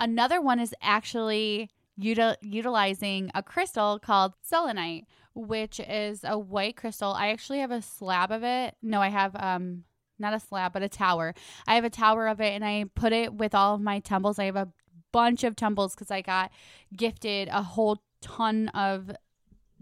Another 0.00 0.40
one 0.40 0.58
is 0.58 0.74
actually 0.82 1.70
util- 1.96 2.34
utilizing 2.42 3.30
a 3.36 3.42
crystal 3.42 4.00
called 4.00 4.32
selenite, 4.42 5.04
which 5.32 5.78
is 5.78 6.24
a 6.24 6.36
white 6.36 6.76
crystal. 6.76 7.12
I 7.12 7.28
actually 7.28 7.60
have 7.60 7.70
a 7.70 7.80
slab 7.80 8.32
of 8.32 8.42
it. 8.42 8.74
No, 8.82 9.00
I 9.00 9.10
have 9.10 9.36
um 9.36 9.84
not 10.18 10.34
a 10.34 10.40
slab, 10.40 10.72
but 10.72 10.82
a 10.82 10.88
tower. 10.88 11.34
I 11.68 11.76
have 11.76 11.84
a 11.84 11.90
tower 11.90 12.26
of 12.26 12.40
it 12.40 12.52
and 12.52 12.64
I 12.64 12.86
put 12.96 13.12
it 13.12 13.32
with 13.32 13.54
all 13.54 13.76
of 13.76 13.80
my 13.80 14.00
tumbles. 14.00 14.40
I 14.40 14.46
have 14.46 14.56
a 14.56 14.72
bunch 15.12 15.44
of 15.44 15.54
tumbles 15.54 15.94
because 15.94 16.10
I 16.10 16.20
got 16.20 16.50
gifted 16.96 17.48
a 17.48 17.62
whole 17.62 18.02
ton 18.20 18.68
of 18.70 19.12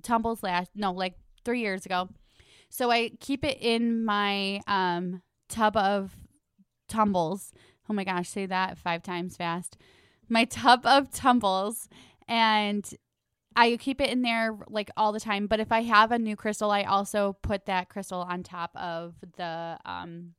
tumbles 0.03 0.43
last 0.43 0.71
no, 0.75 0.93
like 0.93 1.15
three 1.47 1.61
years 1.61 1.87
ago. 1.87 2.11
So 2.69 2.91
I 2.91 3.13
keep 3.21 3.43
it 3.43 3.57
in 3.59 4.05
my 4.05 4.61
um 4.67 5.23
tub 5.49 5.79
of 5.79 6.13
tumbles. 6.89 7.53
Oh 7.89 7.95
my 7.95 8.05
gosh, 8.05 8.29
say 8.29 8.47
that 8.47 8.79
five 8.79 9.03
times 9.03 9.37
fast. 9.37 9.77
My 10.29 10.45
tub 10.45 10.85
of 10.85 11.11
tumbles 11.11 11.89
and 12.27 12.89
I 13.57 13.77
keep 13.77 14.01
it 14.01 14.11
in 14.11 14.23
there 14.23 14.57
like 14.69 14.91
all 14.97 15.13
the 15.13 15.21
time. 15.21 15.47
But 15.47 15.61
if 15.61 15.73
I 15.73 15.83
have 15.83 16.13
a 16.13 16.19
new 16.19 16.37
crystal, 16.37 16.71
I 16.71 16.83
also 16.83 17.37
put 17.43 17.67
that 17.67 17.89
crystal 17.89 18.21
on 18.21 18.43
top 18.43 18.71
of 18.77 19.15
the 19.37 19.79
um 19.85 20.35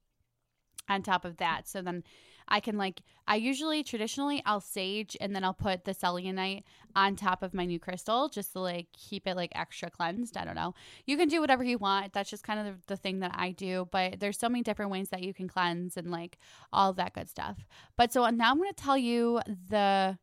on 0.87 1.03
top 1.03 1.25
of 1.25 1.37
that. 1.37 1.67
So 1.67 1.81
then 1.81 2.03
I 2.49 2.59
can 2.59 2.77
like 2.77 3.01
I 3.27 3.35
usually 3.35 3.83
traditionally 3.83 4.41
I'll 4.45 4.59
sage 4.59 5.15
and 5.21 5.35
then 5.35 5.43
I'll 5.43 5.53
put 5.53 5.85
the 5.85 5.93
selenite 5.93 6.65
on 6.95 7.15
top 7.15 7.43
of 7.43 7.53
my 7.53 7.65
new 7.65 7.79
crystal 7.79 8.27
just 8.27 8.53
to 8.53 8.59
like 8.59 8.87
keep 8.91 9.27
it 9.27 9.35
like 9.35 9.51
extra 9.55 9.89
cleansed. 9.89 10.35
I 10.35 10.45
don't 10.45 10.55
know. 10.55 10.73
You 11.05 11.15
can 11.15 11.29
do 11.29 11.41
whatever 11.41 11.63
you 11.63 11.77
want. 11.77 12.13
That's 12.13 12.29
just 12.29 12.43
kind 12.43 12.59
of 12.59 12.65
the, 12.65 12.81
the 12.87 12.97
thing 12.97 13.19
that 13.19 13.31
I 13.35 13.51
do. 13.51 13.87
But 13.91 14.19
there's 14.19 14.39
so 14.39 14.49
many 14.49 14.63
different 14.63 14.91
ways 14.91 15.09
that 15.09 15.23
you 15.23 15.33
can 15.33 15.47
cleanse 15.47 15.95
and 15.95 16.11
like 16.11 16.37
all 16.73 16.91
that 16.93 17.13
good 17.13 17.29
stuff. 17.29 17.65
But 17.95 18.11
so 18.11 18.27
now 18.29 18.51
I'm 18.51 18.57
going 18.57 18.69
to 18.69 18.75
tell 18.75 18.97
you 18.97 19.41
the 19.47 20.17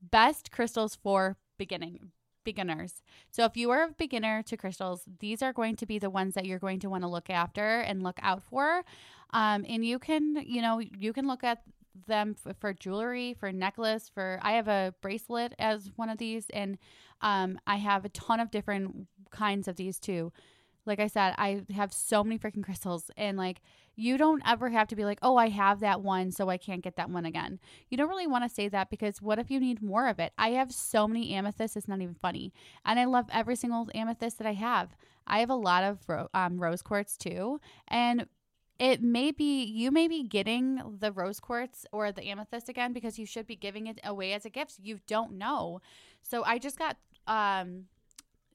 best 0.00 0.50
crystals 0.50 0.96
for 0.96 1.36
beginning 1.58 2.12
beginners. 2.50 2.92
So 3.30 3.44
if 3.44 3.54
you 3.60 3.70
are 3.74 3.82
a 3.84 3.94
beginner 4.04 4.42
to 4.48 4.56
crystals, 4.56 5.00
these 5.24 5.40
are 5.42 5.52
going 5.52 5.76
to 5.76 5.86
be 5.92 5.98
the 5.98 6.14
ones 6.20 6.32
that 6.34 6.46
you're 6.46 6.64
going 6.66 6.80
to 6.80 6.90
want 6.92 7.02
to 7.04 7.08
look 7.16 7.30
after 7.42 7.80
and 7.88 8.02
look 8.02 8.18
out 8.22 8.42
for. 8.42 8.66
Um, 9.40 9.66
and 9.72 9.84
you 9.84 9.98
can, 9.98 10.24
you 10.54 10.62
know, 10.62 10.76
you 10.78 11.12
can 11.12 11.26
look 11.26 11.44
at 11.44 11.58
them 12.06 12.36
f- 12.46 12.56
for 12.60 12.72
jewelry, 12.72 13.34
for 13.38 13.52
necklace, 13.52 14.10
for 14.14 14.38
I 14.42 14.52
have 14.52 14.68
a 14.68 14.94
bracelet 15.02 15.52
as 15.58 15.90
one 15.96 16.08
of 16.08 16.18
these, 16.18 16.46
and 16.50 16.78
um, 17.20 17.58
I 17.66 17.76
have 17.76 18.04
a 18.04 18.10
ton 18.10 18.40
of 18.40 18.50
different 18.50 19.08
kinds 19.30 19.68
of 19.68 19.76
these 19.76 19.98
too. 19.98 20.32
Like 20.86 21.00
I 21.00 21.08
said, 21.08 21.34
I 21.36 21.64
have 21.74 21.92
so 21.92 22.24
many 22.24 22.38
freaking 22.38 22.64
crystals, 22.64 23.10
and 23.16 23.36
like 23.36 23.60
you 23.98 24.16
don't 24.16 24.42
ever 24.46 24.68
have 24.68 24.86
to 24.86 24.94
be 24.94 25.04
like, 25.04 25.18
oh, 25.22 25.36
I 25.36 25.48
have 25.48 25.80
that 25.80 26.02
one, 26.02 26.30
so 26.30 26.48
I 26.48 26.56
can't 26.56 26.84
get 26.84 26.94
that 26.96 27.10
one 27.10 27.26
again. 27.26 27.58
You 27.90 27.96
don't 27.96 28.08
really 28.08 28.28
want 28.28 28.44
to 28.44 28.48
say 28.48 28.68
that 28.68 28.90
because 28.90 29.20
what 29.20 29.40
if 29.40 29.50
you 29.50 29.58
need 29.58 29.82
more 29.82 30.06
of 30.06 30.20
it? 30.20 30.32
I 30.38 30.50
have 30.50 30.72
so 30.72 31.08
many 31.08 31.34
amethysts, 31.34 31.76
it's 31.76 31.88
not 31.88 32.00
even 32.00 32.14
funny. 32.14 32.52
And 32.84 33.00
I 33.00 33.06
love 33.06 33.26
every 33.32 33.56
single 33.56 33.88
amethyst 33.92 34.38
that 34.38 34.46
I 34.46 34.52
have. 34.52 34.96
I 35.26 35.40
have 35.40 35.50
a 35.50 35.56
lot 35.56 35.82
of 35.82 35.98
ro- 36.08 36.28
um, 36.32 36.62
rose 36.62 36.80
quartz 36.80 37.16
too. 37.16 37.60
And 37.88 38.26
it 38.78 39.02
may 39.02 39.32
be 39.32 39.64
you 39.64 39.90
may 39.90 40.06
be 40.06 40.22
getting 40.22 40.80
the 41.00 41.10
rose 41.10 41.40
quartz 41.40 41.84
or 41.90 42.12
the 42.12 42.22
amethyst 42.22 42.68
again 42.68 42.92
because 42.92 43.18
you 43.18 43.26
should 43.26 43.48
be 43.48 43.56
giving 43.56 43.88
it 43.88 43.98
away 44.04 44.32
as 44.32 44.44
a 44.44 44.50
gift. 44.50 44.78
You 44.80 45.00
don't 45.08 45.32
know. 45.32 45.80
So 46.22 46.44
I 46.44 46.58
just 46.58 46.78
got 46.78 46.98
um 47.26 47.86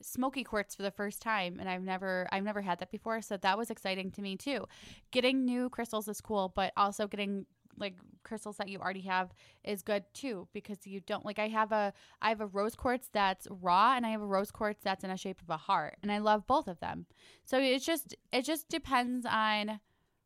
smoky 0.03 0.43
quartz 0.43 0.75
for 0.75 0.83
the 0.83 0.91
first 0.91 1.21
time 1.21 1.57
and 1.59 1.69
I've 1.69 1.81
never 1.81 2.27
I've 2.31 2.43
never 2.43 2.61
had 2.61 2.79
that 2.79 2.91
before, 2.91 3.21
so 3.21 3.37
that 3.37 3.57
was 3.57 3.69
exciting 3.69 4.11
to 4.11 4.21
me 4.21 4.35
too. 4.35 4.65
Getting 5.11 5.45
new 5.45 5.69
crystals 5.69 6.07
is 6.07 6.21
cool, 6.21 6.51
but 6.55 6.73
also 6.77 7.07
getting 7.07 7.45
like 7.77 7.95
crystals 8.23 8.57
that 8.57 8.69
you 8.69 8.79
already 8.79 9.01
have 9.01 9.33
is 9.63 9.81
good 9.81 10.03
too 10.13 10.47
because 10.53 10.85
you 10.85 10.99
don't 11.01 11.25
like 11.25 11.39
I 11.39 11.47
have 11.47 11.71
a 11.71 11.93
I 12.21 12.29
have 12.29 12.41
a 12.41 12.45
rose 12.47 12.75
quartz 12.75 13.09
that's 13.11 13.47
raw 13.49 13.95
and 13.95 14.05
I 14.05 14.09
have 14.09 14.21
a 14.21 14.25
rose 14.25 14.51
quartz 14.51 14.81
that's 14.83 15.03
in 15.03 15.09
a 15.09 15.17
shape 15.17 15.41
of 15.41 15.49
a 15.49 15.57
heart 15.57 15.97
and 16.01 16.11
I 16.11 16.19
love 16.19 16.47
both 16.47 16.67
of 16.67 16.79
them. 16.79 17.05
So 17.45 17.59
it's 17.59 17.85
just 17.85 18.15
it 18.31 18.43
just 18.43 18.69
depends 18.69 19.25
on 19.25 19.79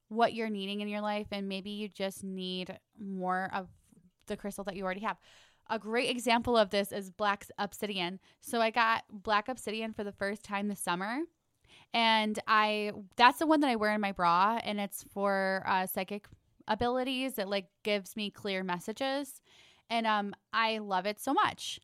what 0.09 0.33
you're 0.33 0.49
needing 0.49 0.81
in 0.81 0.87
your 0.87 1.01
life 1.01 1.27
and 1.31 1.47
maybe 1.47 1.69
you 1.69 1.89
just 1.89 2.23
need 2.23 2.77
more 2.99 3.49
of 3.53 3.67
the 4.27 4.37
crystal 4.37 4.63
that 4.65 4.75
you 4.75 4.83
already 4.83 5.01
have. 5.01 5.17
A 5.69 5.80
great 5.80 6.10
example 6.10 6.58
of 6.58 6.69
this 6.69 6.91
is 6.91 7.12
black 7.12 7.45
obsidian. 7.58 8.19
So 8.41 8.62
I 8.62 8.71
got 8.71 9.03
black 9.12 9.49
obsidian 9.49 9.93
for 9.93 10.03
the 10.03 10.12
first 10.12 10.43
time 10.43 10.67
this 10.67 10.80
summer. 10.80 11.19
And 11.93 12.38
I 12.47 12.91
that's 13.15 13.39
the 13.39 13.47
one 13.47 13.62
that 13.62 13.69
I 13.69 13.75
wear 13.75 13.93
in 13.93 14.01
my 14.01 14.12
bra 14.12 14.60
and 14.63 14.80
it's 14.80 15.03
for 15.13 15.63
uh, 15.65 15.88
psychic 15.88 16.27
abilities. 16.67 17.38
It 17.38 17.47
like 17.47 17.67
gives 17.84 18.15
me 18.15 18.30
clear 18.30 18.63
messages. 18.63 19.41
And 19.89 20.06
um 20.06 20.36
I 20.53 20.80
love 20.80 21.06
it 21.06 21.19
so 21.19 21.34
much. 21.34 21.80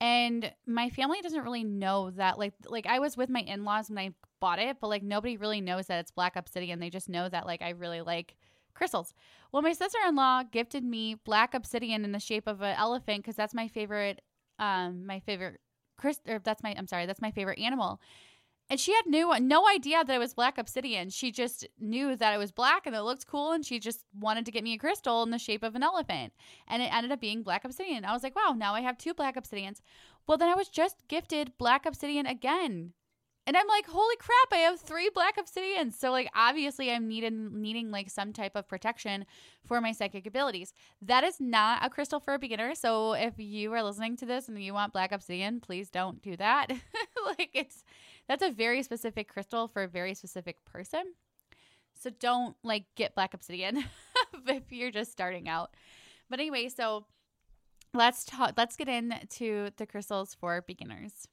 And 0.00 0.52
my 0.66 0.90
family 0.90 1.20
doesn't 1.22 1.44
really 1.44 1.64
know 1.64 2.10
that 2.12 2.38
like 2.38 2.54
like 2.66 2.86
I 2.86 2.98
was 2.98 3.16
with 3.16 3.30
my 3.30 3.40
in-laws 3.40 3.88
when 3.88 3.98
I 3.98 4.14
bought 4.40 4.58
it, 4.58 4.78
but 4.80 4.88
like 4.88 5.02
nobody 5.02 5.36
really 5.36 5.60
knows 5.60 5.86
that 5.86 6.00
it's 6.00 6.10
black 6.10 6.34
obsidian. 6.36 6.80
They 6.80 6.90
just 6.90 7.08
know 7.08 7.28
that 7.28 7.46
like 7.46 7.62
I 7.62 7.70
really 7.70 8.00
like 8.00 8.36
crystals. 8.74 9.14
Well, 9.52 9.62
my 9.62 9.74
sister-in-law 9.74 10.44
gifted 10.50 10.82
me 10.82 11.14
black 11.14 11.52
obsidian 11.54 12.04
in 12.04 12.12
the 12.12 12.18
shape 12.18 12.46
of 12.46 12.62
an 12.62 12.74
elephant 12.76 13.18
because 13.22 13.36
that's 13.36 13.54
my 13.54 13.68
favorite 13.68 14.22
um 14.58 15.06
my 15.06 15.20
favorite 15.20 15.60
crystal 15.98 16.34
or 16.34 16.38
that's 16.38 16.62
my 16.62 16.74
I'm 16.76 16.86
sorry, 16.86 17.06
that's 17.06 17.20
my 17.22 17.30
favorite 17.30 17.58
animal. 17.58 18.00
And 18.70 18.80
she 18.80 18.94
had 18.94 19.02
no 19.06 19.32
no 19.32 19.68
idea 19.68 20.02
that 20.04 20.14
it 20.14 20.18
was 20.18 20.32
black 20.32 20.56
obsidian. 20.56 21.10
She 21.10 21.30
just 21.30 21.66
knew 21.78 22.16
that 22.16 22.32
it 22.34 22.38
was 22.38 22.52
black 22.52 22.86
and 22.86 22.96
it 22.96 23.02
looked 23.02 23.26
cool 23.26 23.52
and 23.52 23.64
she 23.66 23.78
just 23.78 24.04
wanted 24.18 24.46
to 24.46 24.52
get 24.52 24.64
me 24.64 24.72
a 24.72 24.78
crystal 24.78 25.22
in 25.22 25.30
the 25.30 25.38
shape 25.38 25.62
of 25.62 25.74
an 25.74 25.82
elephant. 25.82 26.32
And 26.66 26.82
it 26.82 26.94
ended 26.94 27.12
up 27.12 27.20
being 27.20 27.42
black 27.42 27.64
obsidian. 27.64 28.06
I 28.06 28.12
was 28.12 28.22
like, 28.22 28.34
"Wow, 28.36 28.54
now 28.56 28.74
I 28.74 28.80
have 28.80 28.96
two 28.96 29.12
black 29.12 29.36
obsidians." 29.36 29.80
Well, 30.26 30.38
then 30.38 30.48
I 30.48 30.54
was 30.54 30.68
just 30.68 30.96
gifted 31.08 31.58
black 31.58 31.84
obsidian 31.84 32.26
again 32.26 32.94
and 33.44 33.56
I'm 33.56 33.66
like, 33.66 33.86
holy 33.86 34.16
crap, 34.16 34.52
I 34.52 34.58
have 34.58 34.78
three 34.80 35.10
black 35.12 35.36
obsidians. 35.36 35.94
So 35.94 36.12
like 36.12 36.30
obviously 36.34 36.92
I'm 36.92 37.08
needing 37.08 37.60
needing 37.60 37.90
like 37.90 38.08
some 38.08 38.32
type 38.32 38.54
of 38.54 38.68
protection 38.68 39.26
for 39.64 39.80
my 39.80 39.92
psychic 39.92 40.26
abilities. 40.26 40.72
That 41.00 41.24
is 41.24 41.40
not 41.40 41.84
a 41.84 41.90
crystal 41.90 42.20
for 42.20 42.34
a 42.34 42.38
beginner. 42.38 42.74
So 42.76 43.14
if 43.14 43.34
you 43.38 43.72
are 43.72 43.82
listening 43.82 44.16
to 44.18 44.26
this 44.26 44.48
and 44.48 44.62
you 44.62 44.72
want 44.74 44.92
black 44.92 45.10
obsidian, 45.10 45.60
please 45.60 45.90
don't 45.90 46.22
do 46.22 46.36
that. 46.36 46.68
like 47.38 47.50
it's 47.52 47.82
that's 48.28 48.44
a 48.44 48.50
very 48.50 48.82
specific 48.84 49.28
crystal 49.28 49.66
for 49.66 49.82
a 49.82 49.88
very 49.88 50.14
specific 50.14 50.64
person. 50.64 51.02
So 51.98 52.10
don't 52.10 52.56
like 52.62 52.84
get 52.94 53.16
black 53.16 53.34
obsidian 53.34 53.84
if 54.46 54.70
you're 54.70 54.92
just 54.92 55.10
starting 55.10 55.48
out. 55.48 55.74
But 56.30 56.38
anyway, 56.38 56.68
so 56.68 57.06
let's 57.92 58.24
talk 58.24 58.54
let's 58.56 58.76
get 58.76 58.88
into 58.88 59.70
the 59.78 59.86
crystals 59.86 60.32
for 60.32 60.62
beginners. 60.62 61.26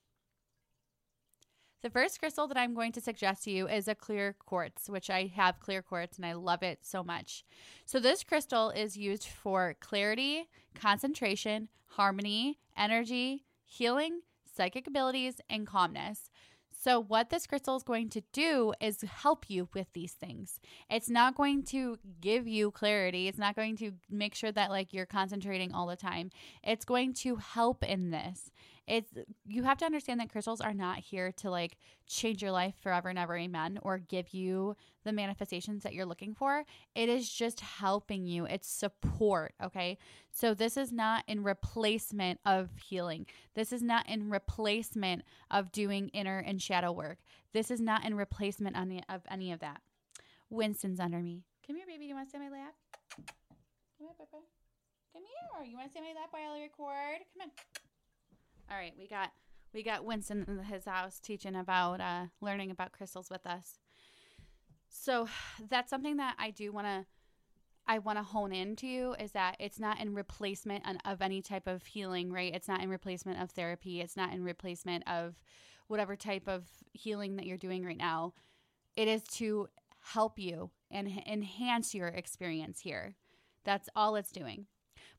The 1.81 1.89
first 1.89 2.19
crystal 2.19 2.45
that 2.47 2.57
I'm 2.57 2.73
going 2.73 2.91
to 2.91 3.01
suggest 3.01 3.45
to 3.45 3.51
you 3.51 3.69
is 3.69 3.87
a 3.87 3.95
clear 3.95 4.35
quartz, 4.37 4.89
which 4.89 5.09
I 5.09 5.31
have 5.35 5.61
clear 5.61 5.81
quartz 5.81 6.17
and 6.17 6.25
I 6.25 6.33
love 6.33 6.61
it 6.61 6.79
so 6.81 7.03
much. 7.03 7.45
So, 7.85 8.01
this 8.01 8.23
crystal 8.25 8.69
is 8.69 8.97
used 8.97 9.25
for 9.25 9.75
clarity, 9.79 10.49
concentration, 10.75 11.69
harmony, 11.85 12.59
energy, 12.75 13.45
healing, 13.63 14.21
psychic 14.43 14.87
abilities, 14.87 15.39
and 15.49 15.65
calmness. 15.65 16.29
So, 16.81 16.99
what 16.99 17.29
this 17.29 17.47
crystal 17.47 17.77
is 17.77 17.83
going 17.83 18.09
to 18.09 18.23
do 18.33 18.73
is 18.81 19.01
help 19.01 19.49
you 19.49 19.69
with 19.73 19.87
these 19.93 20.13
things. 20.13 20.59
It's 20.89 21.09
not 21.09 21.35
going 21.35 21.63
to 21.63 21.97
give 22.19 22.45
you 22.45 22.71
clarity. 22.71 23.29
It's 23.29 23.37
not 23.37 23.55
going 23.55 23.77
to 23.77 23.93
make 24.09 24.35
sure 24.35 24.51
that 24.51 24.69
like 24.69 24.93
you're 24.93 25.05
concentrating 25.05 25.73
all 25.73 25.87
the 25.87 25.95
time. 25.95 26.29
It's 26.61 26.83
going 26.83 27.13
to 27.15 27.37
help 27.37 27.83
in 27.83 28.11
this 28.11 28.51
it's 28.89 29.13
you 29.45 29.63
have 29.63 29.78
to 29.78 29.86
understand 29.86 30.19
that 30.19 30.32
crystals 30.32 30.62
are 30.62 30.73
not 30.73 30.97
here 30.97 31.32
to 31.34 31.52
like 31.52 31.78
change 32.08 32.41
your 32.41 32.52
life 32.52 32.73
forever 32.82 33.10
and 33.10 33.19
ever 33.19 33.38
amen 33.38 33.80
or 33.84 33.99
give 33.99 34.34
you 34.34 34.75
the 35.06 35.12
manifestations 35.12 35.84
that 35.84 35.93
you're 35.93 36.06
looking 36.06 36.34
for. 36.34 36.65
It 36.95 37.08
is 37.08 37.30
just 37.30 37.60
helping 37.60 38.25
you. 38.25 38.45
It's 38.45 38.67
support 38.67 39.54
okay? 39.63 39.97
So 40.32 40.54
this 40.54 40.75
is 40.75 40.91
not 40.91 41.23
in 41.28 41.43
replacement 41.43 42.39
of 42.45 42.69
healing. 42.84 43.28
This 43.54 43.71
is 43.71 43.84
not 43.84 44.10
in 44.10 44.30
replacement 44.30 45.23
of 45.52 45.71
doing 45.71 46.10
inner 46.10 46.39
and 46.39 46.62
shadow 46.62 46.91
work. 46.91 47.19
This 47.54 47.69
is 47.69 47.80
not 47.80 48.04
in 48.04 48.15
replacement 48.15 48.75
of 49.08 49.21
any 49.30 49.52
of 49.52 49.60
that. 49.60 49.82
Winston's 50.49 50.99
under 50.99 51.19
me. 51.19 51.43
Come 51.65 51.75
here 51.75 51.86
baby. 51.86 52.06
Do 52.06 52.08
you 52.08 52.15
want 52.15 52.28
to 52.28 52.32
sit 52.32 52.41
on 52.41 52.49
my 52.49 52.58
lap? 52.58 52.73
Come 53.15 54.08
here 54.08 54.15
come 55.13 55.21
here. 55.21 55.69
You 55.69 55.78
want 55.78 55.89
to 55.89 55.93
sit 55.93 55.99
on 55.99 56.06
my 56.06 56.19
lap 56.19 56.30
while 56.32 56.54
i 56.54 56.62
record? 56.62 57.19
Come 57.38 57.49
on 57.49 57.88
all 58.69 58.77
right, 58.77 58.93
we 58.97 59.08
got 59.08 59.32
we 59.73 59.84
got 59.84 60.05
Winston 60.05 60.45
in 60.47 60.63
his 60.63 60.86
house 60.86 61.19
teaching 61.19 61.55
about 61.55 62.01
uh, 62.01 62.25
learning 62.41 62.71
about 62.71 62.91
crystals 62.91 63.29
with 63.29 63.45
us. 63.45 63.79
So 64.89 65.27
that's 65.69 65.89
something 65.89 66.17
that 66.17 66.36
I 66.39 66.51
do 66.51 66.71
want 66.71 66.88
to 66.88 67.05
I 67.88 67.97
want 67.99 68.19
to 68.19 68.23
hone 68.23 68.53
into 68.53 68.86
you 68.86 69.15
is 69.19 69.32
that 69.32 69.58
it's 69.60 69.79
not 69.79 69.99
in 69.99 70.13
replacement 70.13 70.84
of 71.05 71.21
any 71.23 71.41
type 71.41 71.65
of 71.65 71.84
healing, 71.84 72.32
right? 72.32 72.53
It's 72.53 72.67
not 72.67 72.84
in 72.84 72.89
replacement 72.89 73.41
of 73.41 73.49
therapy. 73.49 73.99
It's 73.99 74.15
not 74.15 74.32
in 74.32 74.43
replacement 74.43 75.08
of 75.10 75.41
whatever 75.88 76.15
type 76.15 76.47
of 76.47 76.67
healing 76.93 77.36
that 77.38 77.47
you're 77.47 77.58
doing 77.58 77.84
right 77.84 77.97
now. 77.97 78.34
It 78.95 79.08
is 79.08 79.23
to 79.38 79.69
help 80.13 80.38
you 80.38 80.69
and 80.91 81.08
enhance 81.25 81.95
your 81.95 82.10
experience 82.10 82.79
here. 82.82 83.15
That's 83.63 83.89
all 83.95 84.15
it's 84.17 84.32
doing. 84.32 84.67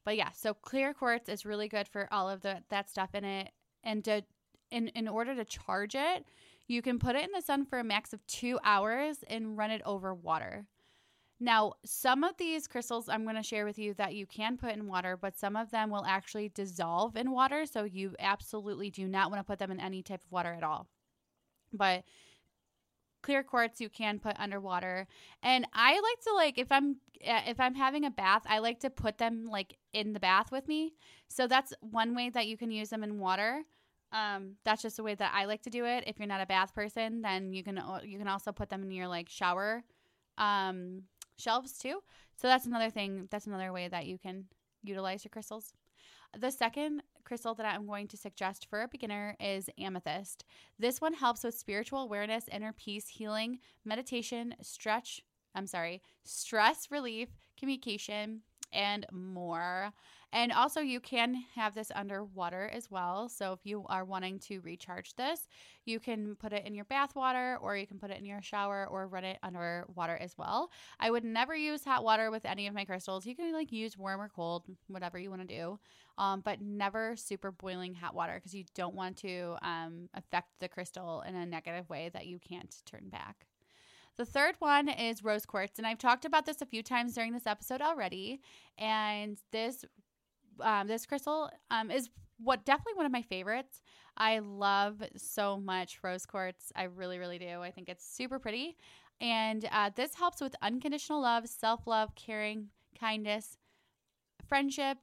But 0.04 0.16
yeah, 0.16 0.30
so 0.30 0.54
clear 0.54 0.94
quartz 0.94 1.28
is 1.28 1.46
really 1.46 1.68
good 1.68 1.88
for 1.88 2.08
all 2.12 2.28
of 2.28 2.40
the 2.40 2.62
that 2.70 2.88
stuff 2.90 3.14
in 3.14 3.24
it. 3.24 3.50
And 3.84 4.04
to 4.04 4.22
in 4.70 4.88
in 4.88 5.08
order 5.08 5.34
to 5.34 5.44
charge 5.44 5.94
it, 5.94 6.26
you 6.66 6.82
can 6.82 6.98
put 6.98 7.16
it 7.16 7.24
in 7.24 7.30
the 7.34 7.42
sun 7.42 7.64
for 7.64 7.78
a 7.78 7.84
max 7.84 8.12
of 8.12 8.24
two 8.26 8.58
hours 8.64 9.24
and 9.28 9.56
run 9.56 9.70
it 9.70 9.82
over 9.84 10.14
water. 10.14 10.66
Now, 11.42 11.72
some 11.86 12.22
of 12.22 12.36
these 12.36 12.68
crystals 12.68 13.08
I'm 13.08 13.24
going 13.24 13.36
to 13.36 13.42
share 13.42 13.64
with 13.64 13.78
you 13.78 13.94
that 13.94 14.14
you 14.14 14.26
can 14.26 14.58
put 14.58 14.74
in 14.74 14.86
water, 14.86 15.16
but 15.16 15.38
some 15.38 15.56
of 15.56 15.70
them 15.70 15.88
will 15.88 16.04
actually 16.04 16.50
dissolve 16.50 17.16
in 17.16 17.30
water. 17.30 17.64
So 17.64 17.84
you 17.84 18.14
absolutely 18.18 18.90
do 18.90 19.08
not 19.08 19.30
want 19.30 19.40
to 19.40 19.44
put 19.44 19.58
them 19.58 19.70
in 19.70 19.80
any 19.80 20.02
type 20.02 20.22
of 20.22 20.30
water 20.30 20.52
at 20.52 20.62
all. 20.62 20.86
But 21.72 22.04
clear 23.22 23.42
quartz 23.42 23.80
you 23.80 23.88
can 23.88 24.18
put 24.18 24.38
underwater 24.38 25.06
and 25.42 25.66
i 25.72 25.92
like 25.92 26.20
to 26.26 26.34
like 26.34 26.58
if 26.58 26.70
i'm 26.70 26.96
eh, 27.22 27.42
if 27.46 27.60
i'm 27.60 27.74
having 27.74 28.04
a 28.04 28.10
bath 28.10 28.42
i 28.46 28.58
like 28.58 28.80
to 28.80 28.90
put 28.90 29.18
them 29.18 29.46
like 29.46 29.76
in 29.92 30.12
the 30.12 30.20
bath 30.20 30.50
with 30.50 30.66
me 30.68 30.94
so 31.28 31.46
that's 31.46 31.72
one 31.80 32.14
way 32.14 32.30
that 32.30 32.46
you 32.46 32.56
can 32.56 32.70
use 32.70 32.90
them 32.90 33.04
in 33.04 33.18
water 33.18 33.62
um 34.12 34.56
that's 34.64 34.82
just 34.82 34.96
the 34.96 35.02
way 35.02 35.14
that 35.14 35.32
i 35.34 35.44
like 35.44 35.62
to 35.62 35.70
do 35.70 35.84
it 35.84 36.04
if 36.06 36.18
you're 36.18 36.26
not 36.26 36.40
a 36.40 36.46
bath 36.46 36.74
person 36.74 37.22
then 37.22 37.52
you 37.52 37.62
can 37.62 37.80
you 38.04 38.18
can 38.18 38.28
also 38.28 38.52
put 38.52 38.68
them 38.68 38.82
in 38.82 38.90
your 38.90 39.06
like 39.06 39.28
shower 39.28 39.84
um 40.38 41.02
shelves 41.40 41.72
too. 41.78 42.00
So 42.36 42.46
that's 42.46 42.66
another 42.66 42.90
thing. 42.90 43.26
That's 43.30 43.46
another 43.46 43.72
way 43.72 43.88
that 43.88 44.06
you 44.06 44.18
can 44.18 44.44
utilize 44.82 45.24
your 45.24 45.30
crystals. 45.30 45.72
The 46.38 46.50
second 46.50 47.02
crystal 47.24 47.54
that 47.54 47.66
I'm 47.66 47.86
going 47.86 48.08
to 48.08 48.16
suggest 48.16 48.66
for 48.68 48.82
a 48.82 48.88
beginner 48.88 49.36
is 49.40 49.68
amethyst. 49.78 50.44
This 50.78 51.00
one 51.00 51.12
helps 51.14 51.44
with 51.44 51.54
spiritual 51.54 52.00
awareness, 52.00 52.48
inner 52.50 52.72
peace, 52.72 53.08
healing, 53.08 53.58
meditation, 53.84 54.54
stretch, 54.62 55.22
I'm 55.54 55.66
sorry, 55.66 56.02
stress 56.24 56.88
relief, 56.90 57.28
communication, 57.58 58.42
and 58.72 59.06
more. 59.12 59.92
And 60.32 60.52
also, 60.52 60.80
you 60.80 61.00
can 61.00 61.42
have 61.56 61.74
this 61.74 61.90
underwater 61.94 62.70
as 62.72 62.88
well. 62.88 63.28
So, 63.28 63.52
if 63.52 63.60
you 63.64 63.84
are 63.88 64.04
wanting 64.04 64.38
to 64.40 64.60
recharge 64.60 65.14
this, 65.16 65.48
you 65.86 65.98
can 65.98 66.36
put 66.36 66.52
it 66.52 66.64
in 66.64 66.74
your 66.74 66.84
bath 66.84 67.16
water 67.16 67.58
or 67.60 67.76
you 67.76 67.86
can 67.86 67.98
put 67.98 68.10
it 68.10 68.18
in 68.18 68.24
your 68.24 68.40
shower 68.40 68.86
or 68.88 69.08
run 69.08 69.24
it 69.24 69.38
under 69.42 69.86
water 69.96 70.16
as 70.20 70.38
well. 70.38 70.70
I 71.00 71.10
would 71.10 71.24
never 71.24 71.56
use 71.56 71.84
hot 71.84 72.04
water 72.04 72.30
with 72.30 72.44
any 72.44 72.68
of 72.68 72.74
my 72.74 72.84
crystals. 72.84 73.26
You 73.26 73.34
can 73.34 73.52
like 73.52 73.72
use 73.72 73.98
warm 73.98 74.20
or 74.20 74.28
cold, 74.28 74.64
whatever 74.86 75.18
you 75.18 75.30
want 75.30 75.48
to 75.48 75.56
do, 75.56 75.80
um, 76.16 76.42
but 76.42 76.60
never 76.60 77.16
super 77.16 77.50
boiling 77.50 77.94
hot 77.94 78.14
water 78.14 78.34
because 78.34 78.54
you 78.54 78.64
don't 78.76 78.94
want 78.94 79.16
to 79.18 79.56
um, 79.62 80.08
affect 80.14 80.48
the 80.60 80.68
crystal 80.68 81.22
in 81.26 81.34
a 81.34 81.44
negative 81.44 81.90
way 81.90 82.08
that 82.12 82.26
you 82.26 82.38
can't 82.38 82.74
turn 82.86 83.08
back. 83.08 83.46
The 84.20 84.26
third 84.26 84.56
one 84.58 84.90
is 84.90 85.24
rose 85.24 85.46
quartz, 85.46 85.78
and 85.78 85.86
I've 85.86 85.96
talked 85.96 86.26
about 86.26 86.44
this 86.44 86.60
a 86.60 86.66
few 86.66 86.82
times 86.82 87.14
during 87.14 87.32
this 87.32 87.46
episode 87.46 87.80
already. 87.80 88.42
And 88.76 89.38
this 89.50 89.82
um, 90.60 90.88
this 90.88 91.06
crystal 91.06 91.48
um, 91.70 91.90
is 91.90 92.10
what 92.38 92.66
definitely 92.66 92.96
one 92.96 93.06
of 93.06 93.12
my 93.12 93.22
favorites. 93.22 93.80
I 94.18 94.40
love 94.40 95.02
so 95.16 95.58
much 95.58 96.00
rose 96.02 96.26
quartz. 96.26 96.70
I 96.76 96.82
really, 96.82 97.18
really 97.18 97.38
do. 97.38 97.62
I 97.62 97.70
think 97.70 97.88
it's 97.88 98.06
super 98.06 98.38
pretty. 98.38 98.76
And 99.22 99.66
uh, 99.72 99.88
this 99.96 100.14
helps 100.14 100.42
with 100.42 100.54
unconditional 100.60 101.22
love, 101.22 101.48
self 101.48 101.86
love, 101.86 102.14
caring, 102.14 102.68
kindness, 103.00 103.56
friendship, 104.46 104.98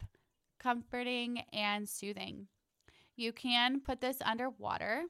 comforting, 0.60 1.42
and 1.52 1.90
soothing. 1.90 2.50
You 3.16 3.34
can 3.34 3.80
put 3.80 4.00
this 4.00 4.18
underwater. 4.24 5.06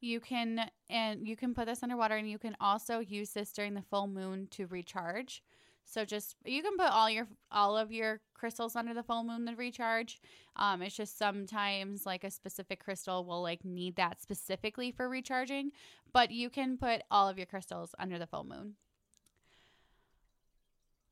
You 0.00 0.20
can 0.20 0.70
and 0.88 1.26
you 1.26 1.36
can 1.36 1.54
put 1.54 1.66
this 1.66 1.82
underwater 1.82 2.16
and 2.16 2.30
you 2.30 2.38
can 2.38 2.56
also 2.60 3.00
use 3.00 3.30
this 3.30 3.52
during 3.52 3.74
the 3.74 3.82
full 3.82 4.06
moon 4.06 4.46
to 4.52 4.66
recharge. 4.66 5.42
So 5.84 6.04
just 6.04 6.36
you 6.44 6.62
can 6.62 6.76
put 6.76 6.90
all 6.90 7.08
your 7.08 7.26
all 7.50 7.76
of 7.76 7.90
your 7.90 8.20
crystals 8.34 8.76
under 8.76 8.92
the 8.92 9.02
full 9.02 9.24
moon 9.24 9.46
to 9.46 9.54
recharge. 9.56 10.20
Um, 10.54 10.82
it's 10.82 10.94
just 10.94 11.18
sometimes 11.18 12.04
like 12.04 12.24
a 12.24 12.30
specific 12.30 12.84
crystal 12.84 13.24
will 13.24 13.42
like 13.42 13.64
need 13.64 13.96
that 13.96 14.20
specifically 14.20 14.92
for 14.92 15.08
recharging, 15.08 15.72
but 16.12 16.30
you 16.30 16.50
can 16.50 16.76
put 16.76 17.02
all 17.10 17.28
of 17.28 17.38
your 17.38 17.46
crystals 17.46 17.94
under 17.98 18.18
the 18.18 18.26
full 18.26 18.44
moon. 18.44 18.74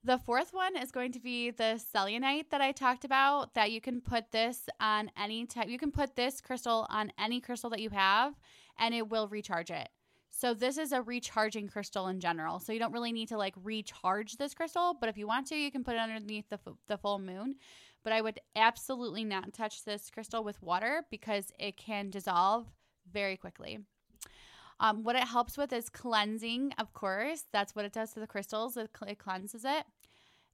The 0.05 0.18
fourth 0.18 0.53
one 0.53 0.77
is 0.77 0.92
going 0.92 1.11
to 1.12 1.20
be 1.20 1.51
the 1.51 1.79
selenite 1.79 2.51
that 2.51 2.61
I 2.61 2.70
talked 2.70 3.05
about. 3.05 3.55
That 3.55 3.72
you 3.72 3.81
can 3.81 4.01
put 4.01 4.31
this 4.31 4.68
on 4.79 5.11
any 5.18 5.46
type. 5.46 5.68
You 5.68 5.79
can 5.79 5.90
put 5.90 6.14
this 6.14 6.40
crystal 6.40 6.87
on 6.90 7.12
any 7.18 7.40
crystal 7.40 7.70
that 7.70 7.81
you 7.81 7.90
have, 7.90 8.35
and 8.79 8.95
it 8.95 9.09
will 9.09 9.29
recharge 9.29 9.71
it. 9.71 9.89
So 10.31 10.53
this 10.53 10.77
is 10.77 10.93
a 10.93 11.01
recharging 11.01 11.67
crystal 11.67 12.09
in 12.09 12.21
general. 12.21 12.59
So 12.59 12.73
you 12.73 12.79
don't 12.79 12.93
really 12.93 13.12
need 13.12 13.29
to 13.29 13.39
like 13.39 13.55
recharge 13.62 14.37
this 14.37 14.53
crystal, 14.53 14.95
but 15.01 15.09
if 15.09 15.17
you 15.17 15.27
want 15.27 15.47
to, 15.47 15.57
you 15.57 15.71
can 15.71 15.83
put 15.83 15.95
it 15.95 16.01
underneath 16.01 16.51
the, 16.51 16.59
the 16.89 16.99
full 16.99 17.19
moon. 17.19 17.55
But 18.05 18.12
I 18.12 18.21
would 18.21 18.39
absolutely 18.55 19.25
not 19.25 19.55
touch 19.55 19.85
this 19.85 20.11
crystal 20.11 20.45
with 20.45 20.62
water 20.62 21.05
because 21.11 21.53
it 21.59 21.79
can 21.79 22.11
dissolve 22.11 22.67
very 23.11 23.37
quickly. 23.39 23.79
Um, 24.79 25.05
what 25.05 25.17
it 25.17 25.25
helps 25.25 25.57
with 25.57 25.73
is 25.73 25.89
cleansing, 25.89 26.75
of 26.79 26.93
course. 26.93 27.45
That's 27.51 27.75
what 27.75 27.87
it 27.87 27.93
does 27.93 28.12
to 28.12 28.21
the 28.21 28.27
crystals, 28.27 28.77
it, 28.77 28.91
it 29.07 29.19
cleanses 29.19 29.65
it. 29.65 29.85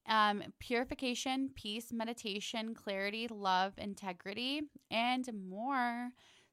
Um, 0.08 0.42
purification, 0.60 1.50
peace, 1.54 1.92
meditation, 1.92 2.74
clarity, 2.74 3.26
love, 3.28 3.72
integrity, 3.78 4.62
and 4.90 5.28
more. 5.48 6.10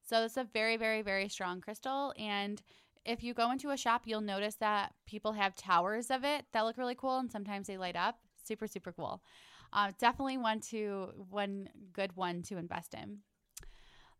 So 0.09 0.23
it's 0.23 0.37
a 0.37 0.43
very, 0.43 0.75
very, 0.75 1.03
very 1.03 1.29
strong 1.29 1.61
crystal. 1.61 2.15
And 2.17 2.59
if 3.05 3.23
you 3.23 3.35
go 3.35 3.51
into 3.51 3.69
a 3.69 3.77
shop, 3.77 4.03
you'll 4.05 4.21
notice 4.21 4.55
that 4.55 4.95
people 5.05 5.33
have 5.33 5.53
towers 5.53 6.09
of 6.09 6.23
it 6.23 6.45
that 6.51 6.61
look 6.61 6.79
really 6.79 6.95
cool, 6.95 7.19
and 7.19 7.31
sometimes 7.31 7.67
they 7.67 7.77
light 7.77 7.95
up. 7.95 8.17
Super, 8.43 8.65
super 8.65 8.91
cool. 8.91 9.21
Uh, 9.71 9.91
definitely 9.99 10.39
one 10.39 10.61
to 10.61 11.09
one 11.29 11.69
good 11.93 12.15
one 12.17 12.41
to 12.41 12.57
invest 12.57 12.95
in. 12.95 13.19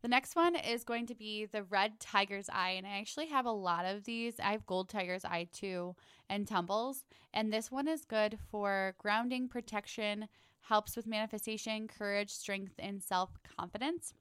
The 0.04 0.08
next 0.08 0.36
one 0.36 0.56
is 0.56 0.84
going 0.84 1.08
to 1.08 1.15
be 1.15 1.45
the 1.45 1.63
red 1.63 1.99
tiger's 1.99 2.49
eye, 2.54 2.75
and 2.78 2.86
I 2.86 2.99
actually 2.99 3.28
have 3.30 3.47
a 3.47 3.52
lot 3.52 3.86
of 3.86 4.04
these. 4.04 4.39
I 4.39 4.52
have 4.52 4.67
gold 4.67 4.89
tiger's 4.89 5.25
eye 5.25 5.47
too, 5.52 5.95
and 6.30 6.47
tumbles, 6.47 7.04
and 7.34 7.52
this 7.52 7.71
one 7.71 7.88
is 7.88 8.06
good 8.06 8.38
for 8.52 8.93
grounding, 8.99 9.49
protection, 9.49 10.28
helps 10.62 10.95
with 10.95 11.08
manifestation, 11.08 11.88
courage, 11.88 12.30
strength, 12.30 12.75
and 12.78 13.02
self 13.02 13.32
confidence. 13.58 14.13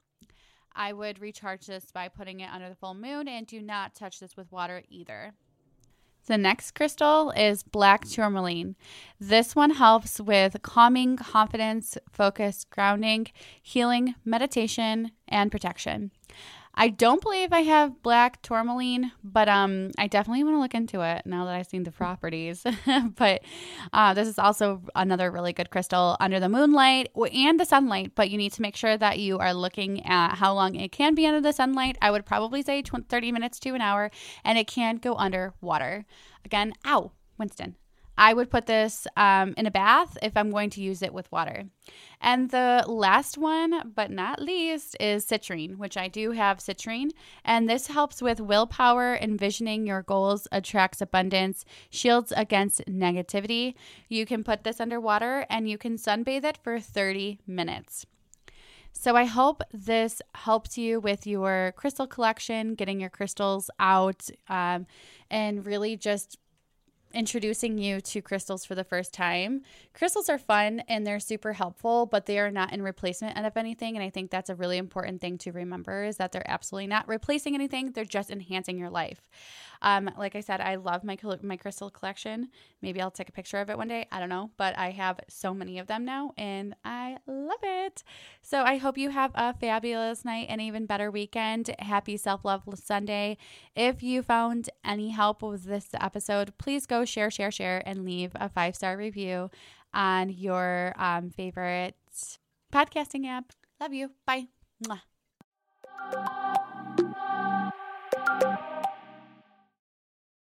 I 0.78 0.92
would 0.92 1.20
recharge 1.20 1.66
this 1.66 1.86
by 1.92 2.08
putting 2.08 2.38
it 2.38 2.50
under 2.52 2.68
the 2.68 2.76
full 2.76 2.94
moon 2.94 3.26
and 3.26 3.46
do 3.46 3.60
not 3.60 3.96
touch 3.96 4.20
this 4.20 4.36
with 4.36 4.50
water 4.52 4.82
either. 4.88 5.34
The 6.26 6.38
next 6.38 6.74
crystal 6.74 7.30
is 7.30 7.64
black 7.64 8.06
tourmaline. 8.06 8.76
This 9.18 9.56
one 9.56 9.70
helps 9.70 10.20
with 10.20 10.62
calming, 10.62 11.16
confidence, 11.16 11.98
focus, 12.12 12.64
grounding, 12.70 13.26
healing, 13.60 14.14
meditation, 14.24 15.10
and 15.26 15.50
protection. 15.50 16.12
I 16.80 16.90
don't 16.90 17.20
believe 17.20 17.52
I 17.52 17.62
have 17.62 18.04
black 18.04 18.40
tourmaline, 18.40 19.10
but 19.24 19.48
um, 19.48 19.90
I 19.98 20.06
definitely 20.06 20.44
want 20.44 20.54
to 20.54 20.60
look 20.60 20.76
into 20.76 21.00
it 21.00 21.26
now 21.26 21.44
that 21.44 21.54
I've 21.56 21.66
seen 21.66 21.82
the 21.82 21.90
properties. 21.90 22.64
but 23.16 23.42
uh, 23.92 24.14
this 24.14 24.28
is 24.28 24.38
also 24.38 24.82
another 24.94 25.32
really 25.32 25.52
good 25.52 25.70
crystal 25.70 26.16
under 26.20 26.38
the 26.38 26.48
moonlight 26.48 27.08
and 27.34 27.58
the 27.58 27.64
sunlight. 27.64 28.12
But 28.14 28.30
you 28.30 28.38
need 28.38 28.52
to 28.52 28.62
make 28.62 28.76
sure 28.76 28.96
that 28.96 29.18
you 29.18 29.38
are 29.38 29.52
looking 29.52 30.06
at 30.06 30.36
how 30.36 30.54
long 30.54 30.76
it 30.76 30.92
can 30.92 31.16
be 31.16 31.26
under 31.26 31.40
the 31.40 31.52
sunlight. 31.52 31.98
I 32.00 32.12
would 32.12 32.24
probably 32.24 32.62
say 32.62 32.80
20, 32.80 33.06
30 33.08 33.32
minutes 33.32 33.58
to 33.58 33.70
an 33.70 33.80
hour, 33.80 34.12
and 34.44 34.56
it 34.56 34.68
can 34.68 34.98
go 34.98 35.16
under 35.16 35.54
water. 35.60 36.04
Again, 36.44 36.74
ow, 36.86 37.10
Winston. 37.38 37.74
I 38.18 38.34
would 38.34 38.50
put 38.50 38.66
this 38.66 39.06
um, 39.16 39.54
in 39.56 39.66
a 39.66 39.70
bath 39.70 40.18
if 40.20 40.36
I'm 40.36 40.50
going 40.50 40.70
to 40.70 40.82
use 40.82 41.02
it 41.02 41.14
with 41.14 41.30
water. 41.30 41.66
And 42.20 42.50
the 42.50 42.84
last 42.88 43.38
one, 43.38 43.92
but 43.94 44.10
not 44.10 44.42
least, 44.42 44.96
is 44.98 45.24
citrine, 45.24 45.76
which 45.76 45.96
I 45.96 46.08
do 46.08 46.32
have 46.32 46.58
citrine. 46.58 47.10
And 47.44 47.70
this 47.70 47.86
helps 47.86 48.20
with 48.20 48.40
willpower, 48.40 49.16
envisioning 49.22 49.86
your 49.86 50.02
goals, 50.02 50.48
attracts 50.50 51.00
abundance, 51.00 51.64
shields 51.90 52.32
against 52.36 52.84
negativity. 52.86 53.74
You 54.08 54.26
can 54.26 54.42
put 54.42 54.64
this 54.64 54.80
underwater 54.80 55.46
and 55.48 55.70
you 55.70 55.78
can 55.78 55.96
sunbathe 55.96 56.42
it 56.42 56.58
for 56.60 56.80
30 56.80 57.38
minutes. 57.46 58.04
So 58.92 59.14
I 59.14 59.26
hope 59.26 59.62
this 59.72 60.20
helps 60.34 60.76
you 60.76 60.98
with 60.98 61.24
your 61.24 61.72
crystal 61.76 62.08
collection, 62.08 62.74
getting 62.74 62.98
your 63.00 63.10
crystals 63.10 63.70
out, 63.78 64.28
um, 64.48 64.86
and 65.30 65.64
really 65.64 65.96
just 65.96 66.36
introducing 67.14 67.78
you 67.78 68.00
to 68.00 68.20
crystals 68.20 68.64
for 68.64 68.74
the 68.74 68.84
first 68.84 69.12
time. 69.12 69.62
Crystals 69.94 70.28
are 70.28 70.38
fun 70.38 70.80
and 70.88 71.06
they're 71.06 71.20
super 71.20 71.52
helpful, 71.54 72.06
but 72.06 72.26
they 72.26 72.38
are 72.38 72.50
not 72.50 72.72
in 72.72 72.82
replacement 72.82 73.38
of 73.38 73.56
anything. 73.56 73.96
And 73.96 74.04
I 74.04 74.10
think 74.10 74.30
that's 74.30 74.50
a 74.50 74.54
really 74.54 74.76
important 74.78 75.20
thing 75.20 75.38
to 75.38 75.52
remember 75.52 76.04
is 76.04 76.16
that 76.18 76.32
they're 76.32 76.48
absolutely 76.50 76.88
not 76.88 77.08
replacing 77.08 77.54
anything. 77.54 77.92
They're 77.92 78.04
just 78.04 78.30
enhancing 78.30 78.78
your 78.78 78.90
life. 78.90 79.28
Um, 79.82 80.10
like 80.18 80.34
I 80.34 80.40
said, 80.40 80.60
I 80.60 80.76
love 80.76 81.04
my 81.04 81.16
my 81.42 81.56
crystal 81.56 81.90
collection. 81.90 82.48
Maybe 82.82 83.00
I'll 83.00 83.10
take 83.10 83.28
a 83.28 83.32
picture 83.32 83.58
of 83.58 83.70
it 83.70 83.76
one 83.76 83.88
day. 83.88 84.06
I 84.10 84.20
don't 84.20 84.28
know, 84.28 84.50
but 84.56 84.76
I 84.78 84.90
have 84.90 85.20
so 85.28 85.54
many 85.54 85.78
of 85.78 85.86
them 85.86 86.04
now, 86.04 86.32
and 86.36 86.74
I 86.84 87.18
love 87.26 87.60
it. 87.62 88.02
So 88.42 88.62
I 88.62 88.76
hope 88.76 88.98
you 88.98 89.10
have 89.10 89.32
a 89.34 89.54
fabulous 89.54 90.24
night 90.24 90.46
and 90.48 90.60
even 90.60 90.86
better 90.86 91.10
weekend. 91.10 91.74
Happy 91.78 92.16
Self 92.16 92.44
Love 92.44 92.62
Sunday. 92.74 93.36
If 93.74 94.02
you 94.02 94.22
found 94.22 94.70
any 94.84 95.10
help 95.10 95.42
with 95.42 95.64
this 95.64 95.88
episode, 96.00 96.56
please 96.58 96.86
go 96.86 97.04
share, 97.04 97.30
share, 97.30 97.50
share, 97.50 97.82
and 97.86 98.04
leave 98.04 98.32
a 98.34 98.48
five 98.48 98.76
star 98.76 98.96
review. 98.96 99.50
on 99.94 100.28
your 100.30 100.92
um, 100.96 101.30
favorite 101.30 101.96
podcasting 102.72 103.26
app. 103.26 103.52
Love 103.80 103.94
you. 103.94 104.10
Bye. 104.26 104.48
Mwah. 104.84 105.00